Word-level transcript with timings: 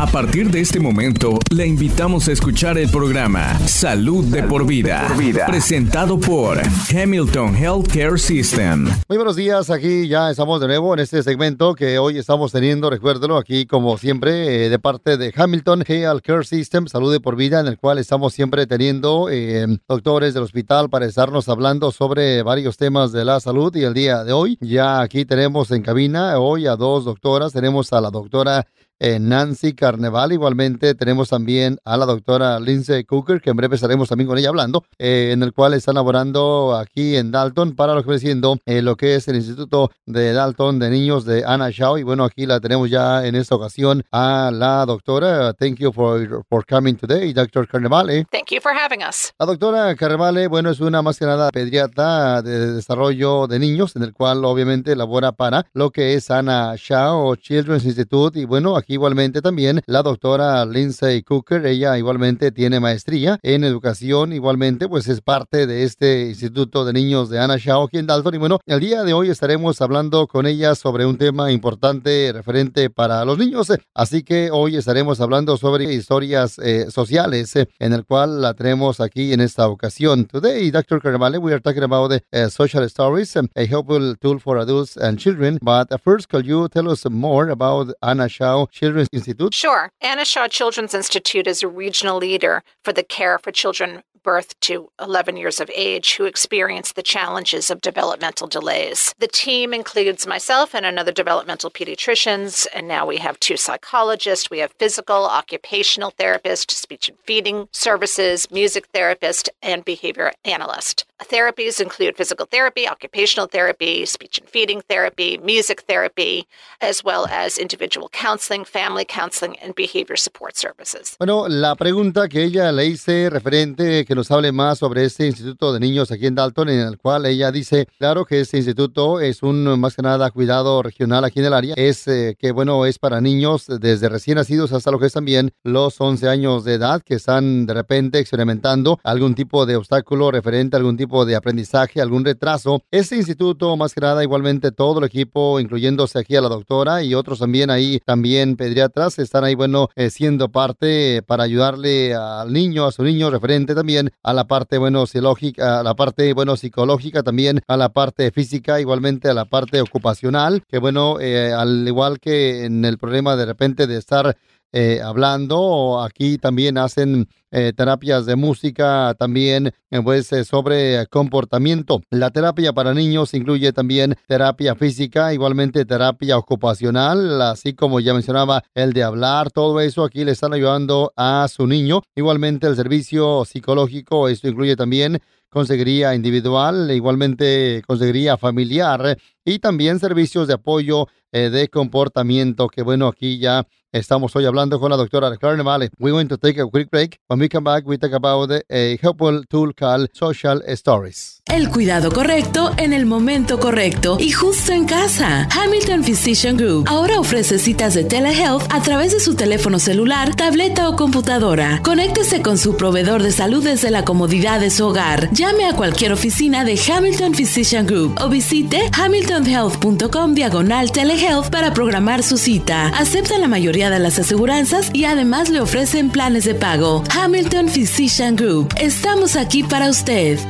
A 0.00 0.06
partir 0.06 0.48
de 0.48 0.60
este 0.60 0.78
momento, 0.78 1.40
le 1.50 1.66
invitamos 1.66 2.28
a 2.28 2.32
escuchar 2.32 2.78
el 2.78 2.88
programa 2.88 3.58
Salud 3.66 4.24
de 4.26 4.44
por 4.44 4.64
vida, 4.64 5.12
presentado 5.44 6.20
por 6.20 6.56
Hamilton 6.94 7.56
Healthcare 7.56 8.16
System. 8.16 8.84
Muy 9.08 9.18
buenos 9.18 9.34
días, 9.34 9.70
aquí 9.70 10.06
ya 10.06 10.30
estamos 10.30 10.60
de 10.60 10.68
nuevo 10.68 10.94
en 10.94 11.00
este 11.00 11.20
segmento 11.24 11.74
que 11.74 11.98
hoy 11.98 12.16
estamos 12.16 12.52
teniendo, 12.52 12.90
recuérdelo, 12.90 13.38
aquí 13.38 13.66
como 13.66 13.98
siempre, 13.98 14.66
eh, 14.66 14.68
de 14.68 14.78
parte 14.78 15.16
de 15.16 15.34
Hamilton 15.34 15.82
Healthcare 15.84 16.46
System, 16.46 16.86
Salud 16.86 17.12
de 17.12 17.18
por 17.18 17.34
vida, 17.34 17.58
en 17.58 17.66
el 17.66 17.76
cual 17.76 17.98
estamos 17.98 18.32
siempre 18.32 18.68
teniendo 18.68 19.28
eh, 19.28 19.66
doctores 19.88 20.32
del 20.32 20.44
hospital 20.44 20.90
para 20.90 21.06
estarnos 21.06 21.48
hablando 21.48 21.90
sobre 21.90 22.44
varios 22.44 22.76
temas 22.76 23.10
de 23.10 23.24
la 23.24 23.40
salud. 23.40 23.74
Y 23.74 23.82
el 23.82 23.94
día 23.94 24.22
de 24.22 24.32
hoy 24.32 24.58
ya 24.60 25.00
aquí 25.00 25.24
tenemos 25.24 25.72
en 25.72 25.82
cabina 25.82 26.38
hoy 26.38 26.68
a 26.68 26.76
dos 26.76 27.04
doctoras, 27.04 27.52
tenemos 27.52 27.92
a 27.92 28.00
la 28.00 28.10
doctora 28.10 28.64
eh, 29.00 29.18
Nancy 29.20 29.74
Carneval. 29.74 30.32
Igualmente 30.32 30.94
tenemos 30.94 31.28
también 31.28 31.78
a 31.84 31.96
la 31.96 32.06
doctora 32.06 32.60
Lindsay 32.60 33.04
Cooker, 33.04 33.40
que 33.40 33.50
en 33.50 33.56
breve 33.56 33.76
estaremos 33.76 34.08
también 34.08 34.28
con 34.28 34.38
ella 34.38 34.48
hablando, 34.48 34.84
eh, 34.98 35.30
en 35.32 35.42
el 35.42 35.52
cual 35.52 35.74
están 35.74 35.94
laborando 35.94 36.76
aquí 36.76 37.16
en 37.16 37.30
Dalton 37.30 37.74
para 37.74 37.94
lo 37.94 38.02
que 38.02 38.08
viene 38.08 38.20
siendo 38.20 38.58
eh, 38.66 38.82
lo 38.82 38.96
que 38.96 39.14
es 39.14 39.28
el 39.28 39.36
Instituto 39.36 39.90
de 40.06 40.32
Dalton 40.32 40.78
de 40.78 40.90
Niños 40.90 41.24
de 41.24 41.44
Anna 41.44 41.70
Shaw. 41.70 41.98
Y 41.98 42.02
bueno, 42.02 42.24
aquí 42.24 42.46
la 42.46 42.60
tenemos 42.60 42.90
ya 42.90 43.26
en 43.26 43.34
esta 43.34 43.54
ocasión 43.54 44.02
a 44.10 44.50
la 44.52 44.84
doctora. 44.86 45.52
Thank 45.54 45.78
you 45.78 45.92
for, 45.92 46.44
for 46.48 46.64
coming 46.66 46.94
today, 46.94 47.32
Dr. 47.32 47.66
Carnevale. 47.68 48.26
Thank 48.30 48.50
you 48.50 48.60
for 48.60 48.72
having 48.72 49.00
us. 49.02 49.32
La 49.38 49.46
doctora 49.46 49.94
Carnevale, 49.94 50.48
bueno, 50.48 50.70
es 50.70 50.80
una 50.80 51.02
más 51.02 51.18
que 51.18 51.26
nada 51.26 51.50
pediatra 51.50 52.42
de 52.42 52.74
desarrollo 52.74 53.46
de 53.46 53.58
niños, 53.58 53.94
en 53.96 54.02
el 54.02 54.12
cual 54.12 54.44
obviamente 54.44 54.96
labora 54.96 55.32
para 55.32 55.66
lo 55.72 55.90
que 55.90 56.14
es 56.14 56.30
Anna 56.30 56.74
Shaw 56.76 57.36
Children's 57.36 57.84
Institute. 57.84 58.38
Y 58.38 58.44
bueno, 58.44 58.76
aquí 58.76 58.87
igualmente 58.88 59.42
también 59.42 59.80
la 59.86 60.02
doctora 60.02 60.64
Lindsay 60.66 61.22
Cooker, 61.22 61.64
ella 61.66 61.96
igualmente 61.96 62.50
tiene 62.52 62.80
maestría 62.80 63.38
en 63.42 63.64
educación, 63.64 64.32
igualmente 64.32 64.88
pues 64.88 65.08
es 65.08 65.20
parte 65.20 65.66
de 65.66 65.84
este 65.84 66.28
Instituto 66.28 66.84
de 66.84 66.92
Niños 66.92 67.30
de 67.30 67.38
Anna 67.38 67.56
Shaw 67.56 67.84
aquí 67.84 67.98
en 67.98 68.06
Dalton. 68.06 68.34
Y 68.34 68.38
bueno, 68.38 68.58
el 68.66 68.80
día 68.80 69.04
de 69.04 69.12
hoy 69.12 69.30
estaremos 69.30 69.80
hablando 69.80 70.26
con 70.26 70.46
ella 70.46 70.74
sobre 70.74 71.06
un 71.06 71.18
tema 71.18 71.52
importante 71.52 72.30
referente 72.32 72.90
para 72.90 73.24
los 73.24 73.38
niños. 73.38 73.72
Así 73.94 74.22
que 74.22 74.50
hoy 74.50 74.76
estaremos 74.76 75.20
hablando 75.20 75.56
sobre 75.56 75.92
historias 75.92 76.58
eh, 76.58 76.90
sociales, 76.90 77.54
eh, 77.56 77.68
en 77.78 77.92
el 77.92 78.04
cual 78.04 78.40
la 78.40 78.54
tenemos 78.54 79.00
aquí 79.00 79.32
en 79.32 79.40
esta 79.40 79.68
ocasión. 79.68 80.26
Today, 80.26 80.70
Dr. 80.70 81.00
Carnevale, 81.00 81.38
we 81.38 81.52
are 81.52 81.60
talking 81.60 81.82
about 81.82 82.12
uh, 82.12 82.48
social 82.48 82.84
stories, 82.84 83.36
a 83.36 83.64
helpful 83.66 84.16
tool 84.16 84.38
for 84.40 84.58
adults 84.58 84.96
and 84.96 85.18
children. 85.18 85.58
But 85.62 85.88
first, 86.02 86.28
could 86.28 86.46
you 86.46 86.68
tell 86.68 86.90
us 86.90 87.04
more 87.08 87.50
about 87.50 87.92
Anna 88.02 88.28
Shaw 88.28 88.66
Children's 88.78 89.08
Institute? 89.12 89.54
Sure. 89.54 89.90
Anna 90.00 90.24
Shaw 90.24 90.46
Children's 90.46 90.94
Institute 90.94 91.48
is 91.48 91.64
a 91.64 91.68
regional 91.68 92.18
leader 92.18 92.62
for 92.84 92.92
the 92.92 93.02
care 93.02 93.38
for 93.38 93.50
children 93.50 94.02
birth 94.28 94.60
to 94.60 94.90
11 95.00 95.38
years 95.38 95.58
of 95.58 95.70
age 95.74 96.16
who 96.16 96.26
experience 96.26 96.92
the 96.92 97.02
challenges 97.02 97.70
of 97.70 97.80
developmental 97.80 98.46
delays. 98.46 99.14
The 99.18 99.26
team 99.26 99.72
includes 99.72 100.26
myself 100.26 100.74
and 100.74 100.84
another 100.84 101.12
developmental 101.12 101.70
pediatricians, 101.70 102.66
and 102.74 102.86
now 102.86 103.06
we 103.06 103.16
have 103.16 103.40
two 103.40 103.56
psychologists. 103.56 104.50
We 104.50 104.58
have 104.58 104.72
physical, 104.78 105.24
occupational 105.24 106.10
therapist, 106.10 106.70
speech 106.70 107.08
and 107.08 107.16
feeding 107.24 107.68
services, 107.72 108.50
music 108.50 108.84
therapist, 108.92 109.48
and 109.62 109.82
behavior 109.82 110.32
analyst. 110.44 111.06
Therapies 111.20 111.80
include 111.80 112.16
physical 112.16 112.46
therapy, 112.46 112.86
occupational 112.86 113.46
therapy, 113.48 114.04
speech 114.06 114.38
and 114.38 114.48
feeding 114.48 114.82
therapy, 114.88 115.38
music 115.38 115.80
therapy, 115.88 116.46
as 116.80 117.02
well 117.02 117.26
as 117.26 117.58
individual 117.58 118.08
counseling, 118.10 118.64
family 118.64 119.04
counseling, 119.04 119.58
and 119.58 119.74
behavior 119.74 120.16
support 120.16 120.56
services. 120.56 121.16
Bueno, 121.18 121.48
la 121.48 121.74
pregunta 121.74 122.28
que 122.28 122.44
ella 122.44 122.70
le 122.70 122.84
hice 122.86 123.30
referente 123.30 124.04
que 124.04 124.14
nos 124.18 124.32
hable 124.32 124.50
más 124.50 124.78
sobre 124.78 125.04
este 125.04 125.28
Instituto 125.28 125.72
de 125.72 125.78
Niños 125.78 126.10
aquí 126.10 126.26
en 126.26 126.34
Dalton, 126.34 126.68
en 126.70 126.80
el 126.80 126.98
cual 126.98 127.24
ella 127.24 127.52
dice, 127.52 127.86
claro 128.00 128.24
que 128.24 128.40
este 128.40 128.56
instituto 128.56 129.20
es 129.20 129.44
un 129.44 129.78
más 129.78 129.94
que 129.94 130.02
nada 130.02 130.32
cuidado 130.32 130.82
regional 130.82 131.24
aquí 131.24 131.38
en 131.38 131.46
el 131.46 131.54
área, 131.54 131.74
es 131.76 132.08
eh, 132.08 132.36
que 132.36 132.50
bueno, 132.50 132.84
es 132.84 132.98
para 132.98 133.20
niños 133.20 133.66
desde 133.68 134.08
recién 134.08 134.34
nacidos 134.34 134.72
hasta 134.72 134.90
lo 134.90 134.98
que 134.98 135.06
es 135.06 135.12
también 135.12 135.52
los 135.62 136.00
11 136.00 136.28
años 136.28 136.64
de 136.64 136.74
edad 136.74 137.00
que 137.00 137.14
están 137.14 137.64
de 137.66 137.74
repente 137.74 138.18
experimentando 138.18 138.98
algún 139.04 139.36
tipo 139.36 139.66
de 139.66 139.76
obstáculo 139.76 140.32
referente 140.32 140.74
a 140.74 140.78
algún 140.78 140.96
tipo 140.96 141.24
de 141.24 141.36
aprendizaje, 141.36 142.00
algún 142.00 142.24
retraso. 142.24 142.82
Este 142.90 143.14
instituto 143.14 143.76
más 143.76 143.94
que 143.94 144.00
nada 144.00 144.24
igualmente 144.24 144.72
todo 144.72 144.98
el 144.98 145.04
equipo, 145.04 145.60
incluyéndose 145.60 146.18
aquí 146.18 146.34
a 146.34 146.40
la 146.40 146.48
doctora 146.48 147.04
y 147.04 147.14
otros 147.14 147.38
también 147.38 147.70
ahí, 147.70 148.00
también 148.04 148.56
pediatras, 148.56 149.20
están 149.20 149.44
ahí 149.44 149.54
bueno, 149.54 149.90
eh, 149.94 150.10
siendo 150.10 150.48
parte 150.48 151.22
para 151.22 151.44
ayudarle 151.44 152.16
al 152.16 152.52
niño, 152.52 152.84
a 152.84 152.90
su 152.90 153.04
niño 153.04 153.30
referente 153.30 153.76
también 153.76 154.07
a 154.22 154.32
la 154.32 154.46
parte, 154.46 154.78
bueno, 154.78 155.06
psicológica, 155.06 155.80
a 155.80 155.82
la 155.82 155.94
parte, 155.94 156.32
bueno, 156.34 156.56
psicológica, 156.56 157.22
también 157.22 157.60
a 157.66 157.76
la 157.76 157.90
parte 157.90 158.30
física, 158.30 158.80
igualmente 158.80 159.28
a 159.28 159.34
la 159.34 159.44
parte 159.44 159.80
ocupacional, 159.80 160.62
que 160.66 160.78
bueno, 160.78 161.20
eh, 161.20 161.52
al 161.52 161.86
igual 161.86 162.18
que 162.18 162.64
en 162.64 162.84
el 162.84 162.98
problema 162.98 163.36
de 163.36 163.46
repente 163.46 163.86
de 163.86 163.96
estar 163.96 164.36
eh, 164.72 165.00
hablando. 165.02 166.00
Aquí 166.02 166.38
también 166.38 166.78
hacen 166.78 167.28
eh, 167.50 167.72
terapias 167.74 168.26
de 168.26 168.36
música, 168.36 169.14
también 169.18 169.68
eh, 169.90 170.02
pues 170.02 170.30
eh, 170.32 170.44
sobre 170.44 171.06
comportamiento. 171.06 172.02
La 172.10 172.30
terapia 172.30 172.74
para 172.74 172.92
niños 172.92 173.32
incluye 173.32 173.72
también 173.72 174.16
terapia 174.26 174.74
física, 174.74 175.32
igualmente 175.32 175.86
terapia 175.86 176.36
ocupacional, 176.36 177.40
así 177.40 177.72
como 177.72 178.00
ya 178.00 178.12
mencionaba 178.12 178.62
el 178.74 178.92
de 178.92 179.02
hablar, 179.02 179.50
todo 179.50 179.80
eso 179.80 180.04
aquí 180.04 180.24
le 180.24 180.32
están 180.32 180.52
ayudando 180.52 181.12
a 181.16 181.46
su 181.48 181.66
niño. 181.66 182.02
Igualmente 182.14 182.66
el 182.66 182.76
servicio 182.76 183.44
psicológico, 183.46 184.28
esto 184.28 184.48
incluye 184.48 184.76
también 184.76 185.18
consejería 185.50 186.14
individual, 186.14 186.90
igualmente 186.90 187.82
consejería 187.86 188.36
familiar 188.36 189.18
y 189.44 189.58
también 189.58 189.98
servicios 189.98 190.48
de 190.48 190.54
apoyo 190.54 191.06
de 191.32 191.68
comportamiento, 191.68 192.68
que 192.68 192.82
bueno, 192.82 193.06
aquí 193.06 193.38
ya 193.38 193.66
estamos 193.92 194.34
hoy 194.36 194.44
hablando 194.44 194.78
con 194.78 194.90
la 194.90 194.96
doctora 194.96 195.34
Carnevale. 195.36 195.90
We're 195.98 196.12
going 196.12 196.28
to 196.28 196.38
take 196.38 196.60
a 196.60 196.66
quick 196.66 196.90
break. 196.90 197.18
When 197.28 197.40
we 197.40 197.48
come 197.48 197.64
back, 197.64 197.86
we 197.86 197.98
talk 197.98 198.12
about 198.12 198.50
a 198.50 198.96
helpful 199.00 199.44
tool 199.48 199.72
called 199.74 200.08
Social 200.12 200.62
Stories. 200.66 201.42
El 201.46 201.70
cuidado 201.70 202.10
correcto 202.10 202.72
en 202.76 202.92
el 202.92 203.06
momento 203.06 203.58
correcto 203.58 204.18
y 204.20 204.32
justo 204.32 204.72
en 204.72 204.84
casa. 204.84 205.48
Hamilton 205.50 206.04
Physician 206.04 206.56
Group 206.58 206.86
ahora 206.88 207.18
ofrece 207.18 207.58
citas 207.58 207.94
de 207.94 208.04
telehealth 208.04 208.62
a 208.70 208.82
través 208.82 209.12
de 209.12 209.20
su 209.20 209.34
teléfono 209.34 209.78
celular, 209.78 210.34
tableta 210.36 210.88
o 210.88 210.96
computadora. 210.96 211.80
Conéctese 211.82 212.42
con 212.42 212.58
su 212.58 212.76
proveedor 212.76 213.22
de 213.22 213.32
salud 213.32 213.64
desde 213.64 213.90
la 213.90 214.04
comodidad 214.04 214.60
de 214.60 214.70
su 214.70 214.86
hogar. 214.86 215.30
Llame 215.38 215.66
a 215.66 215.72
cualquier 215.72 216.12
oficina 216.12 216.64
de 216.64 216.76
Hamilton 216.76 217.32
Physician 217.32 217.86
Group 217.86 218.18
o 218.20 218.28
visite 218.28 218.90
hamiltonhealth.com 218.92 220.34
diagonal 220.34 220.90
telehealth 220.90 221.48
para 221.50 221.72
programar 221.72 222.24
su 222.24 222.36
cita. 222.38 222.88
Aceptan 222.88 223.42
la 223.42 223.46
mayoría 223.46 223.88
de 223.88 224.00
las 224.00 224.18
aseguranzas 224.18 224.90
y 224.92 225.04
además 225.04 225.48
le 225.48 225.60
ofrecen 225.60 226.10
planes 226.10 226.44
de 226.44 226.56
pago. 226.56 227.04
Hamilton 227.16 227.68
Physician 227.68 228.34
Group. 228.34 228.74
Estamos 228.80 229.36
aquí 229.36 229.62
para 229.62 229.88
usted. 229.88 230.40